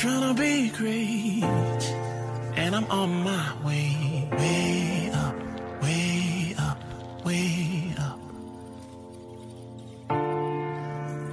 trying 0.00 0.34
to 0.34 0.40
be 0.40 0.70
great, 0.70 1.44
and 2.56 2.74
I'm 2.74 2.86
on 2.90 3.22
my 3.22 3.54
way, 3.62 4.26
way 4.32 5.10
up, 5.12 5.36
way 5.82 6.54
up, 6.58 7.26
way 7.26 7.94
up. 7.98 8.18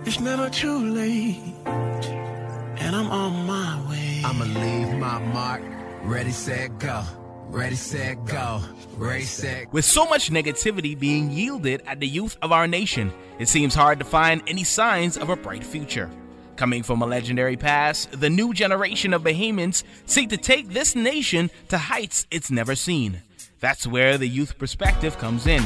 It's 0.06 0.20
never 0.20 0.50
too 0.50 0.80
late, 0.80 1.38
and 1.66 2.94
I'm 2.94 3.10
on 3.10 3.46
my 3.46 3.90
way. 3.90 4.22
I'ma 4.26 4.44
leave 4.44 4.98
my 4.98 5.20
mark. 5.20 5.62
Ready, 6.04 6.32
set, 6.32 6.78
go. 6.78 7.04
Ready, 7.48 7.76
set, 7.76 8.26
go. 8.26 8.62
Ready, 8.98 9.24
set. 9.24 9.72
With 9.72 9.86
so 9.86 10.06
much 10.08 10.30
negativity 10.30 11.00
being 11.00 11.32
yielded 11.32 11.84
at 11.88 12.02
the 12.02 12.08
youth 12.08 12.36
of 12.42 12.52
our 12.52 12.68
nation, 12.68 13.14
it 13.40 13.48
seems 13.48 13.74
hard 13.74 14.00
to 14.00 14.06
find 14.06 14.44
any 14.46 14.66
signs 14.66 15.16
of 15.18 15.30
a 15.30 15.38
bright 15.38 15.64
future. 15.64 16.12
Coming 16.58 16.82
from 16.82 17.04
a 17.04 17.06
legendary 17.06 17.56
past, 17.56 18.20
the 18.20 18.32
new 18.32 18.52
generation 18.52 19.14
of 19.14 19.22
Bahamians 19.22 19.84
seek 20.08 20.30
to 20.30 20.38
take 20.38 20.70
this 20.70 20.96
nation 20.96 21.52
to 21.70 21.78
heights 21.78 22.26
it's 22.32 22.50
never 22.50 22.74
seen. 22.74 23.22
That's 23.60 23.86
where 23.86 24.18
the 24.18 24.28
youth 24.28 24.58
perspective 24.58 25.20
comes 25.20 25.46
in. 25.46 25.64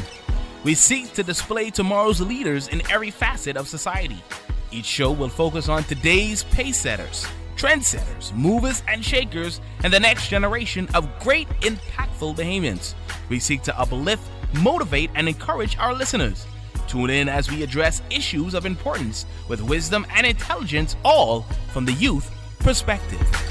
We 0.65 0.75
seek 0.75 1.13
to 1.13 1.23
display 1.23 1.69
tomorrow's 1.69 2.19
leaders 2.19 2.67
in 2.67 2.81
every 2.91 3.09
facet 3.09 3.55
of 3.55 3.69
society. 3.69 4.21
Each 4.69 4.85
show 4.85 5.13
will 5.13 5.29
focus 5.29 5.69
on 5.69 5.85
today's 5.85 6.43
pace 6.43 6.81
setters, 6.81 7.25
trendsetters, 7.55 8.33
movers 8.35 8.83
and 8.89 9.03
shakers, 9.03 9.61
and 9.85 9.93
the 9.93 9.99
next 9.99 10.27
generation 10.27 10.89
of 10.93 11.07
great, 11.21 11.47
impactful 11.61 12.35
Bahamians. 12.35 12.95
We 13.29 13.39
seek 13.39 13.61
to 13.63 13.79
uplift, 13.79 14.29
motivate, 14.55 15.09
and 15.15 15.29
encourage 15.29 15.77
our 15.77 15.93
listeners. 15.93 16.45
Tune 16.87 17.09
in 17.09 17.29
as 17.29 17.49
we 17.49 17.63
address 17.63 18.01
issues 18.09 18.53
of 18.53 18.65
importance 18.65 19.25
with 19.47 19.61
wisdom 19.61 20.05
and 20.15 20.25
intelligence, 20.25 20.95
all 21.03 21.41
from 21.73 21.85
the 21.85 21.93
youth 21.93 22.31
perspective. 22.59 23.50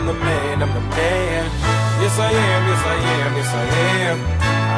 I'm 0.00 0.06
the 0.06 0.14
man, 0.14 0.62
I'm 0.62 0.72
the 0.72 0.80
man. 0.80 1.44
Yes, 2.00 2.18
I 2.18 2.30
am, 2.32 2.68
yes, 2.68 2.84
I 2.86 2.94
am, 2.94 3.36
yes, 3.36 3.52
I 3.52 3.64
am. 4.08 4.18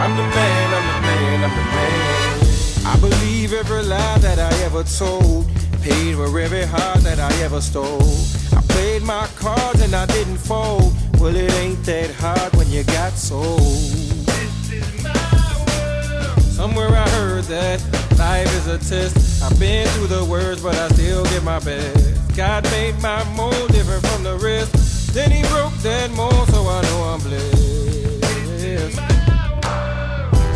I'm 0.03 0.17
the 0.17 0.23
man, 0.34 0.75
I'm 0.75 0.87
the 0.91 1.06
man, 1.06 1.45
I'm 1.45 1.55
the 1.59 1.67
man. 1.70 2.87
I 2.87 2.98
believe 3.01 3.53
every 3.53 3.84
lie 3.84 4.19
that 4.19 4.41
I 4.41 4.53
ever 4.64 4.83
told. 4.83 5.48
Paid 5.81 6.17
for 6.17 6.27
every 6.41 6.64
heart 6.64 7.05
that 7.05 7.20
I 7.20 7.33
ever 7.41 7.61
stole. 7.61 8.03
I 8.51 8.62
played 8.67 9.05
my 9.05 9.29
cards 9.37 9.81
and 9.81 9.95
I 9.95 10.06
didn't 10.06 10.39
fold. 10.39 10.92
Well, 11.20 11.36
it 11.36 11.53
ain't 11.55 11.84
that 11.84 12.11
hard 12.11 12.57
when 12.57 12.69
you 12.73 12.83
got 12.83 13.12
sold. 13.12 13.61
This 13.61 14.73
is 14.73 15.05
my 15.05 15.64
word. 15.69 16.42
Somewhere 16.42 16.89
I 16.89 17.09
heard 17.11 17.45
that 17.45 17.81
life 18.19 18.53
is 18.57 18.67
a 18.67 18.79
test. 18.79 19.41
I've 19.41 19.57
been 19.61 19.86
through 19.91 20.09
the 20.09 20.25
worst, 20.25 20.64
but 20.64 20.75
I 20.75 20.89
still 20.89 21.23
give 21.27 21.45
my 21.45 21.61
best. 21.61 22.36
God 22.36 22.64
made 22.73 23.01
my 23.01 23.23
mold 23.36 23.69
different 23.70 24.05
from 24.05 24.25
the 24.25 24.36
rest. 24.39 24.81
Then 25.12 25.30
he 25.30 25.42
broke 25.52 25.77
that 25.84 26.10
mold, 26.16 26.48
so 26.48 26.64
I 26.64 26.80
know 26.80 27.12
I'm 27.12 27.20
blessed. 27.20 27.52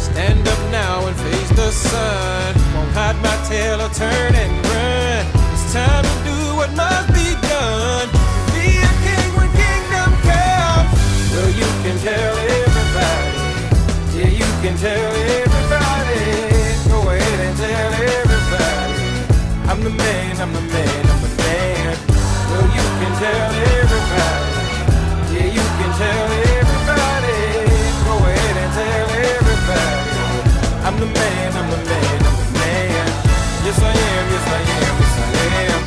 Stand 0.01 0.49
up 0.49 0.61
now 0.73 1.07
and 1.07 1.15
face 1.15 1.51
the 1.51 1.71
sun. 1.71 2.55
Won't 2.73 2.91
hide 2.97 3.21
my 3.21 3.37
tail 3.53 3.83
or 3.85 3.91
turn 3.93 4.33
and 4.33 4.53
run. 4.73 5.27
It's 5.53 5.75
time 5.77 6.05
to 6.09 6.17
do 6.25 6.57
what 6.57 6.73
must 6.73 7.13
be 7.13 7.37
done. 7.53 8.09
Be 8.57 8.81
a 8.81 8.93
king 9.05 9.29
when 9.37 9.53
kingdom 9.61 10.11
comes. 10.25 10.89
Well, 11.37 11.53
you 11.53 11.69
can 11.85 11.97
tell 12.01 12.35
everybody. 12.57 13.37
Yeah, 14.17 14.33
you 14.41 14.49
can 14.65 14.75
tell 14.81 15.13
everybody. 15.37 16.25
Go 16.89 16.99
ahead 17.13 17.41
and 17.45 17.55
tell 17.61 17.93
everybody. 17.93 19.05
I'm 19.69 19.85
the 19.85 19.93
man, 19.93 20.41
I'm 20.41 20.53
the 20.57 20.65
man, 20.65 21.03
I'm 21.13 21.21
the 21.21 21.33
man. 21.45 21.93
Well, 22.49 22.67
you 22.73 22.85
can 23.05 23.13
tell 23.21 23.53
everybody. 23.53 23.86
Tell 25.97 26.29
everybody. 26.29 27.41
Go 28.05 28.15
ahead 28.21 28.57
and 28.61 28.73
tell 28.77 29.09
everybody. 29.17 30.85
I'm 30.85 31.01
the 31.01 31.07
man, 31.07 31.53
I'm 31.57 31.71
the 31.71 31.77
man, 31.89 32.21
I'm 32.21 32.37
the 32.37 32.49
man. 32.53 33.09
Yes, 33.65 33.81
I 33.81 33.89
am, 33.89 34.25
yes, 34.29 34.47
I 34.47 34.61
am, 34.77 34.95
yes, 35.01 35.17
I 35.17 35.29
am. 35.65 35.81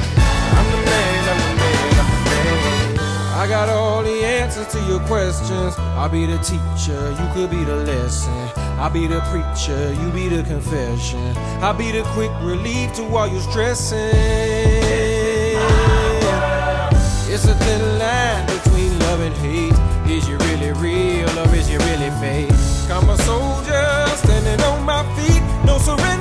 I'm 0.57 0.67
the 0.73 0.81
man, 0.89 1.29
I'm 1.29 1.39
the 1.45 1.53
man, 1.61 1.93
I'm 2.01 2.09
the 2.09 2.19
man. 2.25 2.97
I 3.37 3.45
got 3.47 3.69
all 3.69 4.01
the 4.01 4.25
answers 4.25 4.65
to 4.73 4.79
your 4.89 4.99
questions. 5.01 5.75
I'll 5.77 6.09
be 6.09 6.25
the 6.25 6.39
teacher, 6.39 7.11
you 7.11 7.29
could 7.35 7.51
be 7.51 7.63
the 7.63 7.75
lesson. 7.75 8.49
I'll 8.79 8.89
be 8.89 9.05
the 9.05 9.21
preacher, 9.29 9.93
you 9.93 10.09
be 10.09 10.27
the 10.27 10.41
confession. 10.41 11.37
I'll 11.61 11.75
be 11.75 11.91
the 11.91 12.01
quick 12.15 12.31
relief 12.41 12.93
to 12.95 13.03
all 13.15 13.27
your 13.27 13.41
stressing. 13.41 13.99
It's 17.31 17.45
a 17.45 17.53
thin 17.53 17.99
line 17.99 18.47
between 18.47 18.97
love 19.01 19.19
and 19.19 19.35
hate. 19.35 19.98
Is 20.09 20.27
you 20.27 20.37
really 20.37 20.71
real 20.71 21.29
or 21.37 21.55
is 21.55 21.69
you 21.69 21.77
really 21.77 22.09
fake? 22.19 22.49
I'm 22.89 23.07
a 23.11 23.17
soldier 23.19 24.07
standing 24.17 24.59
on 24.65 24.83
my 24.83 25.03
feet, 25.15 25.43
no 25.63 25.77
surrender, 25.77 26.18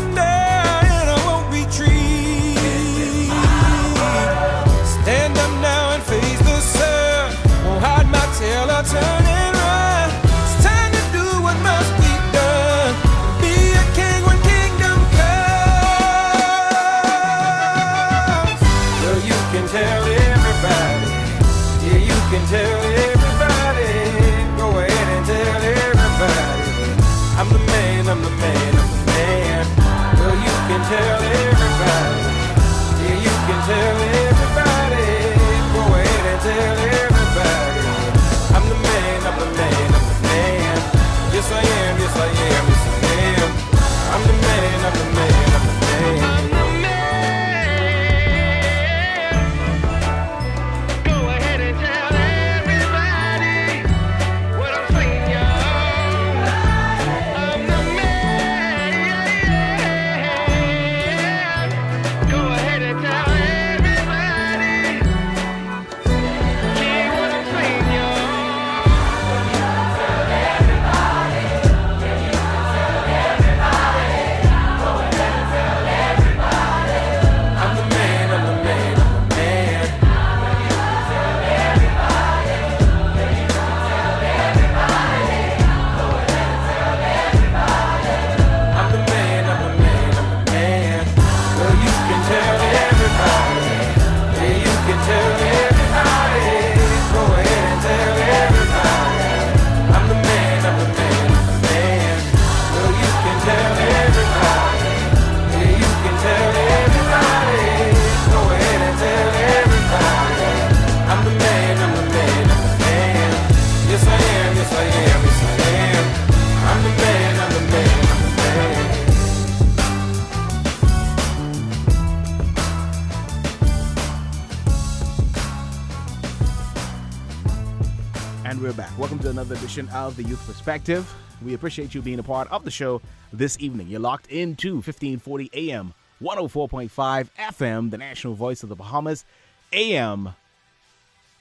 And 128.45 128.63
we're 128.63 128.73
back. 128.73 128.97
Welcome 128.97 129.19
to 129.21 129.31
another 129.31 129.57
edition 129.57 129.89
of 129.89 130.17
The 130.17 130.23
Youth 130.23 130.47
Perspective. 130.47 131.13
We 131.43 131.55
appreciate 131.55 131.93
you 131.93 132.01
being 132.01 132.21
a 132.21 132.23
part 132.23 132.49
of 132.53 132.65
the 132.65 132.71
show 132.71 133.03
this 133.33 133.57
evening. 133.61 133.89
You're 133.89 134.01
locked 134.01 134.29
into 134.29 134.75
1540 134.75 135.51
AM, 135.55 135.93
104.5 136.23 137.29
FM, 137.37 137.91
the 137.91 137.99
national 137.99 138.35
voice 138.35 138.63
of 138.63 138.69
the 138.69 138.77
Bahamas, 138.77 139.25
AM 139.73 140.35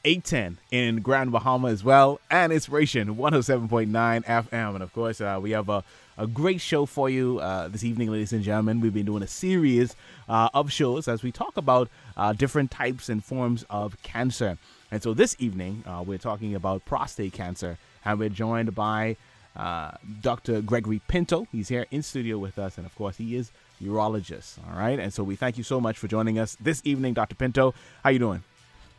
810 0.08 0.58
in 0.72 1.02
Grand 1.02 1.34
Bahama 1.34 1.68
as 1.68 1.84
well, 1.84 2.22
and 2.32 2.54
Inspiration 2.54 3.18
107.9 3.18 4.24
FM. 4.24 4.74
And 4.76 4.82
of 4.82 4.94
course, 4.94 5.20
uh, 5.20 5.38
we 5.42 5.52
have 5.52 5.68
a, 5.68 5.84
a 6.18 6.26
great 6.26 6.62
show 6.62 6.86
for 6.86 7.10
you 7.10 7.40
uh, 7.40 7.68
this 7.68 7.84
evening, 7.84 8.10
ladies 8.10 8.32
and 8.32 8.42
gentlemen. 8.42 8.80
We've 8.80 8.94
been 8.94 9.06
doing 9.06 9.22
a 9.22 9.28
series 9.28 9.98
uh, 10.30 10.48
of 10.54 10.72
shows 10.72 11.10
as 11.10 11.24
we 11.24 11.34
talk 11.34 11.58
about 11.58 11.90
uh, 12.16 12.32
different 12.32 12.72
types 12.72 13.10
and 13.10 13.22
forms 13.22 13.66
of 13.70 14.02
cancer. 14.02 14.58
And 14.92 15.04
so 15.04 15.14
this 15.14 15.36
evening, 15.40 15.84
uh, 15.86 16.06
we're 16.08 16.18
talking 16.18 16.56
about 16.56 16.86
prostate 16.86 17.34
cancer, 17.34 17.78
and 18.06 18.18
we're 18.18 18.30
joined 18.30 18.74
by 18.74 19.18
uh, 19.58 19.92
Dr. 20.22 20.62
Gregory 20.62 21.02
Pinto. 21.10 21.48
He's 21.52 21.68
here 21.68 21.86
in 21.92 22.02
studio 22.02 22.38
with 22.38 22.58
us, 22.58 22.78
and 22.78 22.86
of 22.86 22.96
course, 22.96 23.18
he 23.18 23.36
is 23.36 23.52
urologist. 23.84 24.58
All 24.70 24.80
right, 24.80 25.00
and 25.00 25.14
so 25.14 25.22
we 25.22 25.36
thank 25.36 25.58
you 25.58 25.66
so 25.66 25.82
much 25.82 25.98
for 25.98 26.08
joining 26.08 26.40
us 26.40 26.56
this 26.62 26.82
evening, 26.86 27.14
Dr. 27.14 27.36
Pinto. 27.36 27.74
How 28.06 28.12
you 28.12 28.20
doing? 28.20 28.44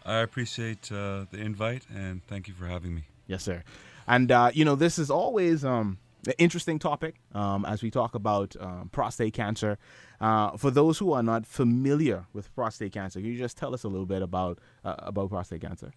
I 0.08 0.18
appreciate 0.20 0.90
uh, 0.90 1.26
the 1.30 1.38
invite 1.38 1.84
and 1.94 2.24
thank 2.24 2.48
you 2.48 2.54
for 2.54 2.66
having 2.66 2.94
me. 2.94 3.04
Yes, 3.26 3.42
sir. 3.42 3.62
And 4.06 4.32
uh, 4.32 4.50
you 4.54 4.64
know, 4.64 4.74
this 4.74 4.98
is 4.98 5.10
always 5.10 5.64
um, 5.64 5.98
an 6.26 6.32
interesting 6.38 6.78
topic 6.78 7.16
um, 7.34 7.64
as 7.66 7.82
we 7.82 7.90
talk 7.90 8.14
about 8.14 8.56
um, 8.58 8.88
prostate 8.90 9.34
cancer. 9.34 9.76
Uh, 10.20 10.56
for 10.56 10.70
those 10.70 10.98
who 10.98 11.12
are 11.12 11.22
not 11.22 11.46
familiar 11.46 12.24
with 12.32 12.52
prostate 12.54 12.92
cancer, 12.92 13.20
can 13.20 13.28
you 13.28 13.38
just 13.38 13.58
tell 13.58 13.74
us 13.74 13.84
a 13.84 13.88
little 13.88 14.06
bit 14.06 14.22
about 14.22 14.58
uh, 14.84 14.94
about 14.98 15.28
prostate 15.28 15.60
cancer? 15.60 15.92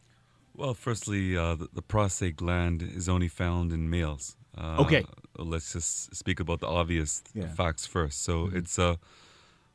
Well, 0.56 0.74
firstly, 0.74 1.38
uh, 1.38 1.56
the, 1.56 1.70
the, 1.74 1.82
prostate 1.82 2.36
gland 2.36 2.84
is 2.84 3.08
only 3.08 3.30
found 3.30 3.72
in 3.72 3.90
males. 3.90 4.36
Uh, 4.58 4.82
okay. 4.82 5.06
Let's 5.38 5.72
just 5.72 6.14
speak 6.14 6.42
about 6.42 6.60
the 6.60 6.68
obvious 6.68 7.24
yeah. 7.34 7.48
facts 7.48 7.88
first. 7.88 8.22
So 8.22 8.48
mm-hmm. 8.48 8.58
it's 8.58 8.78
a 8.78 9.00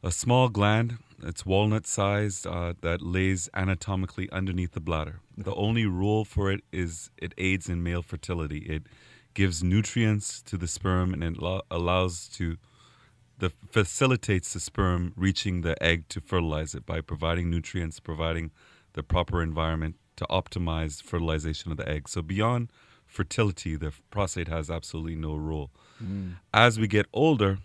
a 0.03 0.13
small 0.13 0.49
gland 0.49 0.99
it's 1.23 1.47
walnut 1.47 1.87
sized 1.87 2.47
uh, 2.47 2.75
that 2.83 3.03
lays 3.03 3.49
anatomically 3.55 4.31
underneath 4.31 4.73
the 4.73 4.81
bladder. 4.81 5.21
The 5.37 5.55
only 5.55 5.87
rule 5.87 6.25
for 6.25 6.51
it 6.51 6.63
is 6.73 7.11
it 7.17 7.35
aids 7.39 7.69
in 7.69 7.83
male 7.83 8.03
fertility. 8.03 8.59
It 8.59 8.85
gives 9.35 9.63
nutrients 9.63 10.43
to 10.43 10.57
the 10.57 10.69
sperm 10.69 11.13
and 11.13 11.23
it 11.23 11.39
lo- 11.39 11.63
allows 11.71 12.29
to 12.29 12.57
the 13.39 13.51
facilitates 13.71 14.55
the 14.55 14.61
sperm 14.61 15.13
reaching 15.17 15.61
the 15.61 15.81
egg 15.83 16.09
to 16.09 16.21
fertilize 16.21 16.75
it 16.75 16.87
by 16.87 17.01
providing 17.01 17.51
nutrients, 17.51 18.01
providing 18.01 18.51
the 18.95 19.03
proper 19.03 19.43
environment 19.43 19.97
to 20.17 20.25
optimize 20.31 21.03
fertilization 21.03 21.71
of 21.71 21.77
the 21.77 21.89
egg. 21.89 22.09
So 22.09 22.23
beyond 22.23 22.71
fertility, 23.07 23.77
the 23.77 23.93
prostate 24.11 24.49
has 24.49 24.71
absolutely 24.71 25.17
no 25.17 25.37
role. 25.37 25.71
Mm. 26.03 26.37
As 26.55 26.81
we 26.81 26.89
get 26.89 27.07
older, 27.13 27.59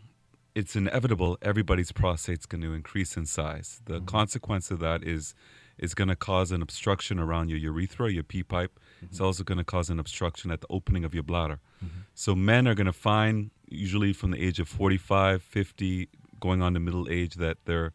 it's 0.53 0.75
inevitable 0.75 1.37
everybody's 1.41 1.91
prostate's 1.91 2.45
going 2.45 2.61
to 2.61 2.73
increase 2.73 3.15
in 3.17 3.25
size. 3.25 3.81
The 3.85 3.95
mm-hmm. 3.95 4.05
consequence 4.05 4.71
of 4.71 4.79
that 4.79 5.03
is 5.03 5.33
is 5.77 5.95
going 5.95 6.09
to 6.09 6.15
cause 6.15 6.51
an 6.51 6.61
obstruction 6.61 7.17
around 7.19 7.49
your 7.49 7.57
urethra, 7.57 8.11
your 8.11 8.23
pee 8.23 8.43
pipe. 8.43 8.79
Mm-hmm. 8.97 9.07
It's 9.07 9.19
also 9.19 9.43
going 9.43 9.57
to 9.57 9.63
cause 9.63 9.89
an 9.89 9.99
obstruction 9.99 10.51
at 10.51 10.61
the 10.61 10.67
opening 10.69 11.03
of 11.03 11.13
your 11.13 11.23
bladder. 11.23 11.59
Mm-hmm. 11.83 12.01
So 12.13 12.35
men 12.35 12.67
are 12.67 12.75
going 12.75 12.85
to 12.85 12.93
find 12.93 13.49
usually 13.67 14.13
from 14.13 14.31
the 14.31 14.43
age 14.43 14.59
of 14.59 14.67
45, 14.67 15.41
50 15.41 16.09
going 16.39 16.61
on 16.61 16.75
to 16.75 16.79
middle 16.79 17.07
age 17.09 17.35
that 17.35 17.57
they're 17.65 17.93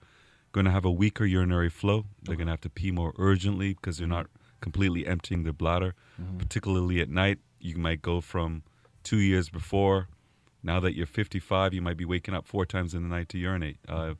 going 0.50 0.64
to 0.64 0.72
have 0.72 0.84
a 0.84 0.90
weaker 0.90 1.24
urinary 1.24 1.70
flow. 1.70 2.06
They're 2.22 2.34
going 2.34 2.48
to 2.48 2.52
have 2.52 2.62
to 2.62 2.70
pee 2.70 2.90
more 2.90 3.12
urgently 3.18 3.74
because 3.74 3.98
they're 3.98 4.08
not 4.08 4.26
completely 4.60 5.06
emptying 5.06 5.44
their 5.44 5.52
bladder. 5.52 5.94
Mm-hmm. 6.20 6.38
Particularly 6.38 7.00
at 7.00 7.08
night, 7.08 7.38
you 7.60 7.76
might 7.76 8.02
go 8.02 8.20
from 8.20 8.64
2 9.04 9.18
years 9.18 9.48
before 9.48 10.08
now 10.66 10.80
that 10.80 10.94
you're 10.94 11.06
55, 11.06 11.72
you 11.72 11.80
might 11.80 11.96
be 11.96 12.04
waking 12.04 12.34
up 12.34 12.46
four 12.46 12.66
times 12.66 12.92
in 12.92 13.02
the 13.02 13.08
night 13.08 13.28
to 13.30 13.38
urinate. 13.38 13.78
Uh, 13.88 14.14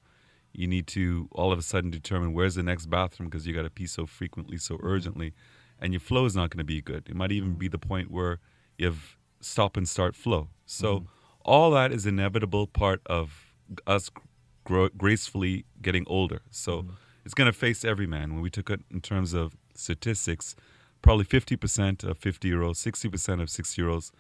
you 0.53 0.69
need 0.69 0.87
to 0.87 1.29
all 1.33 1.53
of 1.53 1.59
a 1.59 1.63
sudden 1.63 1.91
determine 1.91 2.33
where's 2.33 2.55
the 2.55 2.63
next 2.63 2.87
bathroom 2.87 3.29
because 3.29 3.47
you 3.47 3.53
got 3.53 3.63
to 3.63 3.71
pee 3.71 3.87
so 3.87 4.07
frequently, 4.07 4.57
so 4.57 4.77
mm-hmm. 4.77 4.87
urgently, 4.87 5.35
and 5.81 5.93
your 5.93 6.01
flow 6.01 6.25
is 6.25 6.37
not 6.37 6.51
going 6.51 6.59
to 6.59 6.65
be 6.65 6.81
good. 6.81 7.09
It 7.09 7.17
might 7.17 7.33
even 7.33 7.55
be 7.55 7.69
the 7.69 7.79
point 7.79 8.11
where 8.11 8.39
you 8.79 8.87
have 8.87 9.17
stop 9.41 9.77
and 9.77 9.89
start 9.89 10.15
flow. 10.15 10.49
So 10.65 11.01
mm-hmm. 11.01 11.07
all 11.45 11.73
that 11.73 11.93
is 11.93 12.07
inevitable 12.07 12.69
part 12.69 13.03
of 13.07 13.53
us 13.87 14.11
grow, 14.65 14.89
gracefully 14.89 15.67
getting 15.83 16.05
older. 16.07 16.43
So 16.51 16.83
mm-hmm. 16.83 16.91
it's 17.25 17.35
going 17.35 17.53
to 17.53 17.59
face 17.59 17.85
every 17.85 18.07
man. 18.07 18.35
When 18.35 18.41
we 18.41 18.51
took 18.51 18.71
it 18.71 18.81
in 18.91 19.01
terms 19.01 19.35
of 19.35 19.57
statistics, 19.75 20.55
probably 21.03 21.25
50% 21.25 22.05
of 22.05 22.19
50 22.19 22.49
year 22.49 22.63
olds, 22.63 22.83
60% 22.83 23.43
of 23.43 23.51
60 23.51 23.83
year 23.83 23.91
olds, 23.91 24.13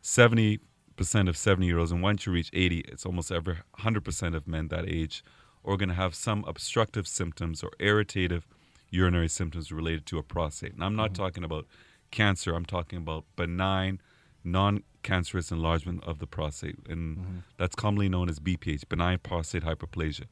70 0.00 0.60
percent 0.96 1.28
of 1.28 1.36
70 1.36 1.66
year 1.66 1.78
olds, 1.78 1.92
and 1.92 2.02
once 2.02 2.26
you 2.26 2.32
reach 2.32 2.50
80, 2.52 2.80
it's 2.80 3.06
almost 3.06 3.30
every 3.30 3.56
100% 3.80 4.34
of 4.34 4.48
men 4.48 4.68
that 4.68 4.88
age 4.88 5.22
are 5.64 5.76
going 5.76 5.88
to 5.88 5.94
have 5.94 6.14
some 6.14 6.44
obstructive 6.46 7.06
symptoms 7.08 7.62
or 7.62 7.70
irritative 7.78 8.46
urinary 8.90 9.28
symptoms 9.28 9.72
related 9.72 10.06
to 10.06 10.18
a 10.18 10.22
prostate. 10.22 10.74
And 10.74 10.84
I'm 10.84 10.96
not 10.96 11.12
mm-hmm. 11.12 11.22
talking 11.22 11.44
about 11.44 11.66
cancer, 12.10 12.54
I'm 12.54 12.64
talking 12.64 12.98
about 12.98 13.24
benign, 13.34 14.00
non 14.44 14.82
cancerous 15.02 15.50
enlargement 15.50 16.02
of 16.04 16.18
the 16.18 16.26
prostate. 16.26 16.76
And 16.88 17.18
mm-hmm. 17.18 17.36
that's 17.58 17.74
commonly 17.74 18.08
known 18.08 18.28
as 18.28 18.38
BPH, 18.38 18.88
benign 18.88 19.18
prostate 19.18 19.64
hyperplasia. 19.64 20.24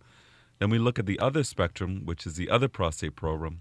Then 0.58 0.70
we 0.70 0.78
look 0.78 0.98
at 0.98 1.06
the 1.06 1.18
other 1.18 1.42
spectrum, 1.42 2.02
which 2.04 2.26
is 2.26 2.34
the 2.34 2.48
other 2.48 2.68
prostate 2.68 3.16
program, 3.16 3.60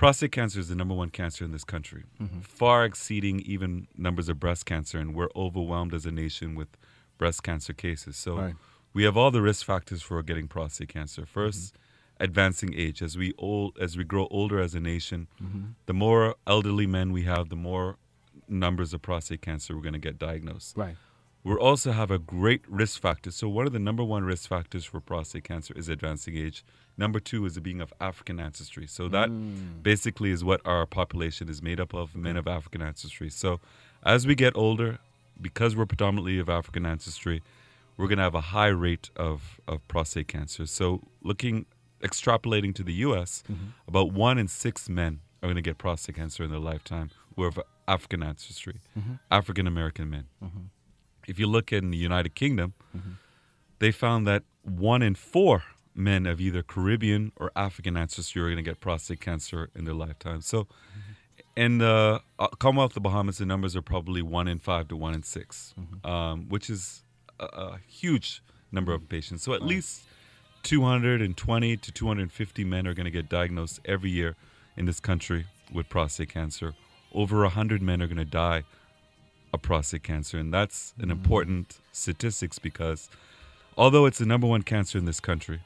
prostate 0.00 0.32
cancer 0.32 0.58
is 0.58 0.68
the 0.68 0.74
number 0.74 0.94
one 0.94 1.10
cancer 1.10 1.44
in 1.44 1.52
this 1.52 1.62
country, 1.62 2.04
mm-hmm. 2.18 2.40
far 2.40 2.86
exceeding 2.86 3.40
even 3.40 3.86
numbers 3.98 4.30
of 4.30 4.40
breast 4.40 4.64
cancer, 4.64 4.98
and 4.98 5.14
we're 5.14 5.28
overwhelmed 5.36 5.92
as 5.92 6.06
a 6.06 6.10
nation 6.10 6.54
with 6.54 6.68
breast 7.18 7.42
cancer 7.42 7.74
cases. 7.74 8.16
So 8.16 8.36
right. 8.36 8.54
we 8.94 9.04
have 9.04 9.18
all 9.18 9.30
the 9.30 9.42
risk 9.42 9.66
factors 9.66 10.00
for 10.00 10.22
getting 10.22 10.48
prostate 10.48 10.88
cancer. 10.88 11.22
1st 11.22 11.48
mm-hmm. 11.48 12.22
advancing 12.24 12.72
age. 12.74 13.02
As 13.02 13.18
we 13.18 13.34
old, 13.36 13.76
as 13.78 13.98
we 13.98 14.04
grow 14.04 14.26
older 14.30 14.58
as 14.58 14.74
a 14.74 14.80
nation, 14.80 15.28
mm-hmm. 15.40 15.72
the 15.84 15.92
more 15.92 16.34
elderly 16.46 16.86
men 16.86 17.12
we 17.12 17.24
have, 17.24 17.50
the 17.50 17.56
more 17.56 17.98
numbers 18.48 18.94
of 18.94 19.02
prostate 19.02 19.42
cancer 19.42 19.76
we're 19.76 19.82
going 19.82 19.92
to 19.92 19.98
get 19.98 20.18
diagnosed. 20.18 20.78
Right. 20.78 20.96
We 21.42 21.54
also 21.54 21.92
have 21.92 22.10
a 22.10 22.18
great 22.18 22.62
risk 22.68 23.00
factor. 23.00 23.30
So 23.30 23.48
one 23.48 23.66
of 23.66 23.72
the 23.72 23.78
number 23.78 24.04
one 24.04 24.24
risk 24.24 24.48
factors 24.48 24.84
for 24.84 25.00
prostate 25.00 25.44
cancer 25.44 25.72
is 25.74 25.88
advancing 25.88 26.36
age. 26.36 26.62
Number 26.98 27.18
two 27.18 27.46
is 27.46 27.54
the 27.54 27.62
being 27.62 27.80
of 27.80 27.94
African 27.98 28.38
ancestry. 28.38 28.86
So 28.86 29.08
that 29.08 29.30
mm. 29.30 29.82
basically 29.82 30.32
is 30.32 30.44
what 30.44 30.60
our 30.66 30.84
population 30.84 31.48
is 31.48 31.62
made 31.62 31.80
up 31.80 31.94
of, 31.94 32.14
men 32.14 32.36
of 32.36 32.46
African 32.46 32.82
ancestry. 32.82 33.30
So 33.30 33.58
as 34.04 34.26
we 34.26 34.34
get 34.34 34.54
older, 34.54 34.98
because 35.40 35.74
we're 35.74 35.86
predominantly 35.86 36.38
of 36.38 36.50
African 36.50 36.84
ancestry, 36.84 37.42
we're 37.96 38.08
going 38.08 38.18
to 38.18 38.24
have 38.24 38.34
a 38.34 38.40
high 38.40 38.68
rate 38.68 39.08
of, 39.16 39.60
of 39.66 39.86
prostate 39.88 40.28
cancer. 40.28 40.66
So 40.66 41.00
looking, 41.22 41.64
extrapolating 42.02 42.74
to 42.74 42.82
the 42.82 42.94
U.S., 42.94 43.42
mm-hmm. 43.50 43.68
about 43.88 44.12
one 44.12 44.36
in 44.36 44.46
six 44.46 44.90
men 44.90 45.20
are 45.42 45.46
going 45.46 45.56
to 45.56 45.62
get 45.62 45.78
prostate 45.78 46.16
cancer 46.16 46.44
in 46.44 46.50
their 46.50 46.60
lifetime 46.60 47.10
who 47.34 47.44
are 47.44 47.48
of 47.48 47.60
African 47.88 48.22
ancestry, 48.22 48.80
mm-hmm. 48.98 49.14
African 49.30 49.66
American 49.66 50.10
men. 50.10 50.26
Mm-hmm. 50.44 50.58
If 51.30 51.38
you 51.38 51.46
look 51.46 51.72
in 51.72 51.92
the 51.92 51.96
United 51.96 52.34
Kingdom, 52.34 52.74
mm-hmm. 52.96 53.12
they 53.78 53.92
found 53.92 54.26
that 54.26 54.42
one 54.62 55.00
in 55.00 55.14
four 55.14 55.62
men 55.94 56.26
of 56.26 56.40
either 56.40 56.60
Caribbean 56.64 57.30
or 57.36 57.52
African 57.54 57.96
ancestry 57.96 58.42
are 58.42 58.46
going 58.46 58.56
to 58.56 58.62
get 58.62 58.80
prostate 58.80 59.20
cancer 59.20 59.70
in 59.76 59.84
their 59.84 59.94
lifetime. 59.94 60.40
So, 60.40 60.64
mm-hmm. 60.64 61.42
in 61.54 61.78
the 61.78 62.20
uh, 62.40 62.48
Commonwealth 62.58 62.90
of 62.90 62.94
the 62.94 63.00
Bahamas, 63.00 63.38
the 63.38 63.46
numbers 63.46 63.76
are 63.76 63.82
probably 63.82 64.22
one 64.22 64.48
in 64.48 64.58
five 64.58 64.88
to 64.88 64.96
one 64.96 65.14
in 65.14 65.22
6 65.22 65.74
mm-hmm. 65.78 66.10
um, 66.10 66.48
which 66.48 66.68
is 66.68 67.04
a, 67.38 67.44
a, 67.44 67.80
huge 67.86 68.42
number 68.72 68.92
of 68.92 69.08
patients. 69.08 69.44
So, 69.44 69.52
at 69.52 69.60
right. 69.60 69.70
least 69.70 70.02
220 70.64 71.76
to 71.76 71.92
250 71.92 72.64
men 72.64 72.88
are 72.88 72.94
going 72.94 73.04
to 73.04 73.10
get 73.12 73.28
diagnosed 73.28 73.78
every 73.84 74.10
year 74.10 74.34
in 74.76 74.84
this 74.84 74.98
country 74.98 75.46
with 75.72 75.88
prostate 75.88 76.30
cancer. 76.30 76.74
Over 77.12 77.42
100 77.42 77.82
men 77.82 78.02
are 78.02 78.08
going 78.08 78.18
to 78.18 78.24
die 78.24 78.64
of 79.52 79.62
prostate 79.62 80.02
cancer. 80.02 80.38
And 80.38 80.52
that's 80.52 80.94
an 80.98 81.04
mm-hmm. 81.04 81.12
important 81.12 81.78
statistics 81.92 82.58
because 82.58 83.08
although 83.76 84.06
it's 84.06 84.18
the 84.18 84.26
number 84.26 84.46
one 84.46 84.62
cancer 84.62 84.98
in 84.98 85.04
this 85.04 85.20
country, 85.20 85.60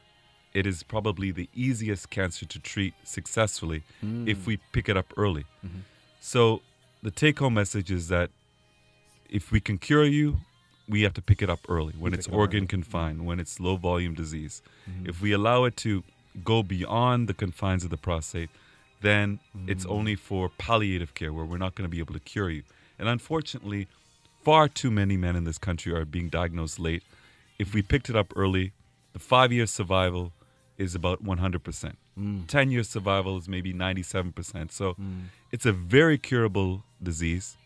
it 0.53 0.67
is 0.67 0.83
probably 0.83 1.31
the 1.31 1.49
easiest 1.55 2.11
cancer 2.11 2.47
to 2.47 2.59
treat 2.61 2.95
successfully 3.03 3.83
mm. 4.05 4.29
if 4.29 4.47
we 4.47 4.59
pick 4.73 4.88
it 4.88 4.97
up 4.97 5.12
early. 5.17 5.45
Mm-hmm. 5.67 5.81
So 6.21 6.62
the 7.03 7.11
take 7.11 7.41
home 7.41 7.55
message 7.55 7.91
is 7.91 8.09
that 8.09 8.31
if 9.29 9.50
we 9.50 9.61
can 9.61 9.79
cure 9.79 10.05
you, 10.05 10.38
we 10.88 11.03
have 11.03 11.14
to 11.14 11.23
pick 11.23 11.43
it 11.43 11.50
up 11.50 11.61
early 11.69 11.95
when 11.99 12.14
it's 12.14 12.29
organ 12.29 12.67
confined, 12.67 13.26
when 13.26 13.41
it's 13.41 13.59
low 13.59 13.76
volume 13.76 14.14
disease. 14.14 14.62
Mm-hmm. 14.88 15.09
If 15.09 15.21
we 15.21 15.33
allow 15.33 15.64
it 15.64 15.76
to 15.79 16.05
go 16.45 16.62
beyond 16.62 17.29
the 17.29 17.35
confines 17.35 17.85
of 17.85 17.91
the 17.91 17.97
prostate, 17.97 18.50
then 19.00 19.38
mm-hmm. 19.57 19.69
it's 19.69 19.87
only 19.87 20.14
for 20.14 20.50
palliative 20.57 21.14
care 21.14 21.33
where 21.33 21.45
we're 21.45 21.59
not 21.59 21.75
going 21.75 21.88
to 21.88 21.91
be 21.91 21.99
able 21.99 22.14
to 22.14 22.21
cure 22.21 22.50
you. 22.50 22.62
And 22.99 23.09
unfortunately, 23.09 23.89
far 24.43 24.69
too 24.69 24.91
many 24.91 25.17
men 25.17 25.37
in 25.37 25.45
this 25.45 25.59
country 25.59 25.93
are 25.93 26.05
being 26.05 26.29
diagnosed 26.29 26.79
late. 26.79 27.03
If 27.59 27.75
we 27.75 27.83
picked 27.83 28.09
it 28.09 28.17
up 28.17 28.33
early, 28.37 28.73
the 29.13 29.19
five 29.19 29.53
year 29.53 29.67
survival 29.67 30.33
is 30.77 30.95
about 30.95 31.25
100%. 31.25 31.95
Mm. 32.19 32.47
10 32.47 32.71
year 32.71 32.83
survival 32.83 33.39
is 33.39 33.49
maybe 33.49 33.73
97%. 33.73 34.71
So 34.73 34.95
mm. 34.95 35.25
it's 35.53 35.67
a 35.67 35.73
very 35.73 36.19
curable 36.19 36.83
disease. 37.03 37.57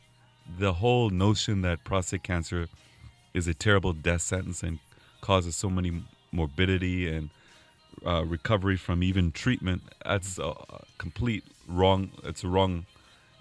the 0.59 0.73
whole 0.75 1.11
notion 1.11 1.61
that 1.61 1.85
prostate 1.85 2.23
cancer 2.23 2.69
is 3.35 3.47
a 3.47 3.53
terrible 3.53 3.93
death 3.93 4.23
sentence 4.23 4.63
and 4.63 4.79
causes 5.21 5.55
so 5.55 5.69
many 5.69 6.03
morbidity 6.33 7.07
and 7.07 7.29
uh, 8.07 8.25
recovery 8.25 8.77
from 8.77 9.03
even 9.03 9.33
treatment, 9.33 9.83
that's 10.05 10.39
a 10.39 10.55
complete 10.99 11.45
wrong. 11.67 12.11
It's 12.25 12.45
a 12.45 12.49
wrong 12.49 12.87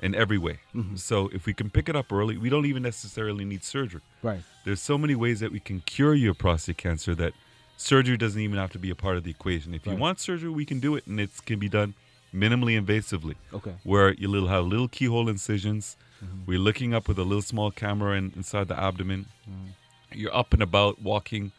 in 0.01 0.13
every 0.15 0.37
way. 0.37 0.59
Mm-hmm. 0.75 0.95
So 0.95 1.29
if 1.33 1.45
we 1.45 1.53
can 1.53 1.69
pick 1.69 1.89
it 1.89 1.95
up 1.95 2.11
early, 2.11 2.37
we 2.37 2.49
don't 2.49 2.65
even 2.65 2.83
necessarily 2.83 3.45
need 3.45 3.63
surgery. 3.63 4.01
Right. 4.21 4.41
There's 4.65 4.81
so 4.81 4.97
many 4.97 5.15
ways 5.15 5.39
that 5.39 5.51
we 5.51 5.59
can 5.59 5.81
cure 5.81 6.13
your 6.13 6.33
prostate 6.33 6.77
cancer 6.77 7.15
that 7.15 7.33
surgery 7.77 8.17
doesn't 8.17 8.39
even 8.41 8.57
have 8.57 8.71
to 8.71 8.79
be 8.79 8.89
a 8.89 8.95
part 8.95 9.17
of 9.17 9.23
the 9.23 9.31
equation. 9.31 9.73
If 9.73 9.85
Right. 9.85 9.93
you 9.93 9.99
want 9.99 10.19
surgery, 10.19 10.49
we 10.49 10.65
can 10.65 10.79
do 10.79 10.95
it, 10.95 11.05
and 11.07 11.19
it 11.19 11.29
can 11.45 11.59
be 11.59 11.69
done 11.69 11.93
minimally 12.33 12.79
invasively. 12.79 13.35
Okay. 13.53 13.73
Where 13.83 14.13
you 14.13 14.27
little 14.27 14.49
have 14.49 14.65
little 14.65 14.87
keyhole 14.87 15.29
incisions. 15.29 15.95
Mm-hmm. 16.23 16.45
We're 16.45 16.59
looking 16.59 16.93
up 16.93 17.07
with 17.07 17.17
a 17.19 17.23
little 17.23 17.41
small 17.41 17.71
camera 17.71 18.17
in, 18.17 18.33
inside 18.35 18.67
the 18.67 18.79
abdomen. 18.79 19.27
Mm-hmm. 19.49 19.67
You're 20.19 20.35
up 20.35 20.53
and 20.53 20.61
about, 20.63 21.01
walking, 21.01 21.51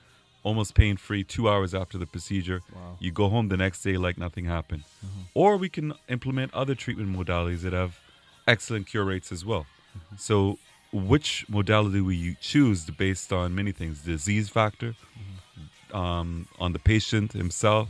almost 0.43 0.75
pain 0.75 0.97
free. 0.97 1.23
Two 1.25 1.49
hours 1.49 1.75
after 1.75 1.99
the 1.99 2.07
procedure, 2.07 2.61
Wow. 2.75 2.81
Mm-hmm. 2.81 3.05
you 3.05 3.11
go 3.13 3.29
home 3.29 3.49
the 3.49 3.57
next 3.57 3.83
day 3.83 3.97
like 3.97 4.19
nothing 4.19 4.45
happened. 4.47 4.85
Or 5.35 5.57
we 5.57 5.69
can 5.69 5.93
implement 6.09 6.53
other 6.55 6.75
treatment 6.75 7.15
modalities 7.17 7.61
that 7.63 7.73
have 7.73 7.99
excellent 8.49 8.89
cure 8.89 9.05
rates 9.05 9.33
as 9.33 9.45
well. 9.45 9.67
Mm-hmm. 9.97 10.17
So, 10.19 10.59
which 10.93 11.47
modality 11.49 12.01
we 12.01 12.37
choose 12.41 12.87
based 12.91 13.33
on 13.33 13.55
many 13.55 13.73
things: 13.73 14.03
disease 14.03 14.49
factor, 14.51 14.95
Mm-hmm. 14.95 15.97
um, 15.97 16.49
on 16.61 16.73
the 16.73 16.79
patient 16.79 17.33
himself, 17.33 17.89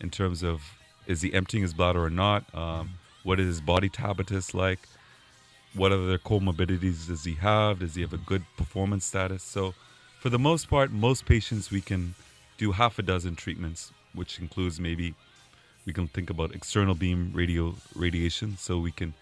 in 0.00 0.10
terms 0.10 0.42
of 0.42 0.62
is 1.06 1.22
he 1.22 1.32
emptying 1.34 1.62
his 1.62 1.74
bladder 1.74 2.04
or 2.04 2.10
not? 2.10 2.44
Um, 2.54 2.90
what 3.24 3.40
is 3.40 3.46
his 3.46 3.62
body 3.62 3.90
habitus 3.96 4.54
like? 4.54 4.80
What 5.74 5.92
other 5.92 6.18
comorbidities 6.18 7.08
does 7.08 7.24
he 7.24 7.34
have? 7.34 7.80
Does 7.80 7.94
he 7.96 8.02
have 8.02 8.14
a 8.14 8.18
good 8.18 8.44
performance 8.56 9.04
status? 9.06 9.42
So, 9.44 9.74
for 10.20 10.30
the 10.30 10.38
most 10.38 10.68
part, 10.70 10.90
most 10.92 11.26
patients 11.26 11.70
we 11.70 11.80
can 11.80 12.14
do 12.58 12.72
half 12.72 12.98
a 12.98 13.02
dozen 13.02 13.36
treatments, 13.36 13.92
which 14.14 14.38
includes 14.40 14.80
maybe 14.80 15.14
we 15.86 15.92
can 15.92 16.08
think 16.08 16.30
about 16.30 16.54
external 16.54 16.94
beam 16.94 17.32
radio 17.34 17.74
radiation. 17.94 18.56
So 18.58 18.78
we 18.78 18.92
can 18.92 19.14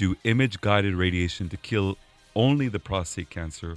do 0.00 0.16
image 0.24 0.62
guided 0.62 0.94
radiation 0.94 1.50
to 1.50 1.58
kill 1.58 1.98
only 2.34 2.68
the 2.68 2.78
prostate 2.78 3.28
cancer 3.28 3.76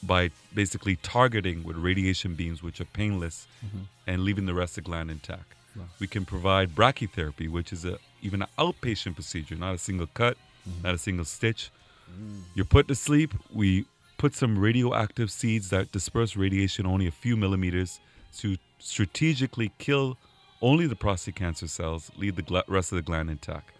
by 0.00 0.30
basically 0.54 0.94
targeting 0.94 1.64
with 1.64 1.76
radiation 1.76 2.36
beams, 2.36 2.62
which 2.62 2.80
are 2.80 2.90
painless, 3.02 3.48
mm-hmm. 3.64 3.84
and 4.06 4.22
leaving 4.22 4.46
the 4.46 4.54
rest 4.54 4.78
of 4.78 4.84
the 4.84 4.88
gland 4.90 5.10
intact. 5.10 5.54
We 5.98 6.06
can 6.06 6.24
provide 6.24 6.76
brachytherapy, 6.76 7.48
which 7.50 7.72
is 7.72 7.84
a 7.84 7.98
even 8.20 8.42
an 8.42 8.48
outpatient 8.56 9.14
procedure, 9.14 9.56
not 9.56 9.74
a 9.74 9.78
single 9.78 10.06
cut, 10.06 10.36
mm-hmm. 10.36 10.82
not 10.86 10.94
a 10.94 10.98
single 10.98 11.24
stitch. 11.24 11.70
Mm. 12.08 12.42
You're 12.54 12.72
put 12.76 12.86
to 12.88 12.94
sleep. 12.94 13.34
We 13.52 13.86
put 14.18 14.34
some 14.36 14.56
radioactive 14.58 15.30
seeds 15.30 15.70
that 15.70 15.90
disperse 15.90 16.36
radiation 16.36 16.86
only 16.86 17.08
a 17.08 17.16
few 17.24 17.36
millimeters 17.36 17.98
to 18.38 18.58
strategically 18.78 19.72
kill 19.78 20.18
only 20.60 20.86
the 20.86 20.94
prostate 21.04 21.34
cancer 21.34 21.66
cells, 21.66 22.12
leave 22.16 22.36
the 22.36 22.42
gla- 22.42 22.68
rest 22.68 22.92
of 22.92 22.96
the 22.96 23.02
gland 23.02 23.28
intact. 23.30 23.70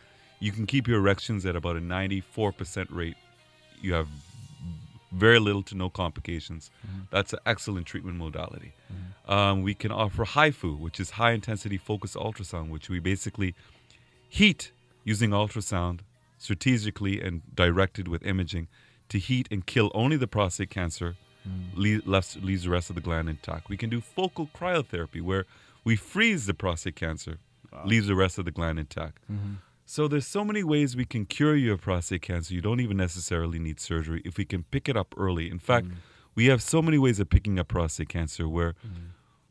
You 0.43 0.51
can 0.51 0.67
keep 0.67 0.89
your 0.89 0.99
erections 0.99 1.47
at 1.47 1.55
about 1.55 1.77
a 1.77 1.81
94% 1.81 2.87
rate. 2.91 3.15
You 3.81 3.95
have 3.95 4.09
very 5.13 5.39
little 5.39 5.63
to 5.63 5.77
no 5.77 5.89
complications. 5.89 6.73
Mm-hmm. 6.85 7.03
That's 7.11 7.33
an 7.33 7.39
excellent 7.47 7.87
treatment 7.87 8.17
modality. 8.17 8.73
Mm-hmm. 8.93 9.33
Um, 9.33 9.63
we 9.63 9.75
can 9.75 9.93
offer 9.93 10.25
HIFU, 10.25 10.81
which 10.81 10.99
is 10.99 11.11
high 11.11 11.31
intensity 11.31 11.79
focused 11.79 12.17
ultrasound, 12.17 12.71
which 12.71 12.89
we 12.89 12.99
basically 12.99 13.55
heat 14.29 14.73
using 15.05 15.31
ultrasound 15.31 16.01
strategically 16.39 17.21
and 17.21 17.43
directed 17.55 18.09
with 18.09 18.27
imaging 18.27 18.67
to 19.11 19.21
heat 19.21 19.47
and 19.53 19.65
kill 19.65 19.93
only 19.95 20.17
the 20.17 20.27
prostate 20.27 20.71
cancer, 20.71 21.15
mm. 21.49 21.69
le- 21.77 22.11
left, 22.11 22.43
leaves 22.43 22.65
the 22.65 22.71
rest 22.71 22.91
of 22.91 22.97
the 22.97 23.03
gland 23.03 23.29
intact. 23.29 23.69
We 23.69 23.77
can 23.77 23.91
do 23.91 24.01
focal 24.01 24.51
cryotherapy 24.53 25.23
where 25.23 25.45
we 25.85 25.95
freeze 25.95 26.47
the 26.47 26.55
prostate 26.55 26.97
cancer, 26.97 27.39
leaves 27.85 28.09
the 28.09 28.17
rest 28.17 28.39
of 28.39 28.45
the 28.45 28.51
gland 28.51 28.81
intact. 28.81 29.19
Mm-hmm. 29.31 29.53
So 29.93 30.09
there's 30.09 30.27
so 30.27 30.43
many 30.43 30.65
ways 30.65 30.97
we 30.97 31.05
can 31.05 31.27
cure 31.27 31.55
your 31.55 31.77
prostate 31.77 32.23
cancer. 32.23 32.55
You 32.55 32.63
don't 32.63 32.81
even 32.81 32.97
necessarily 32.97 33.59
need 33.59 33.79
surgery 33.79 34.23
if 34.25 34.39
we 34.39 34.47
can 34.47 34.63
pick 34.63 34.89
it 34.89 34.97
up 34.97 35.15
early. 35.19 35.51
In 35.51 35.59
fact, 35.59 35.87
mm. 35.87 35.97
we 36.35 36.47
have 36.47 36.63
so 36.63 36.81
many 36.81 36.97
ways 36.97 37.21
of 37.21 37.29
picking 37.29 37.59
up 37.59 37.69
prostate 37.69 38.09
cancer 38.09 38.49
where 38.49 38.73
mm. 38.73 39.11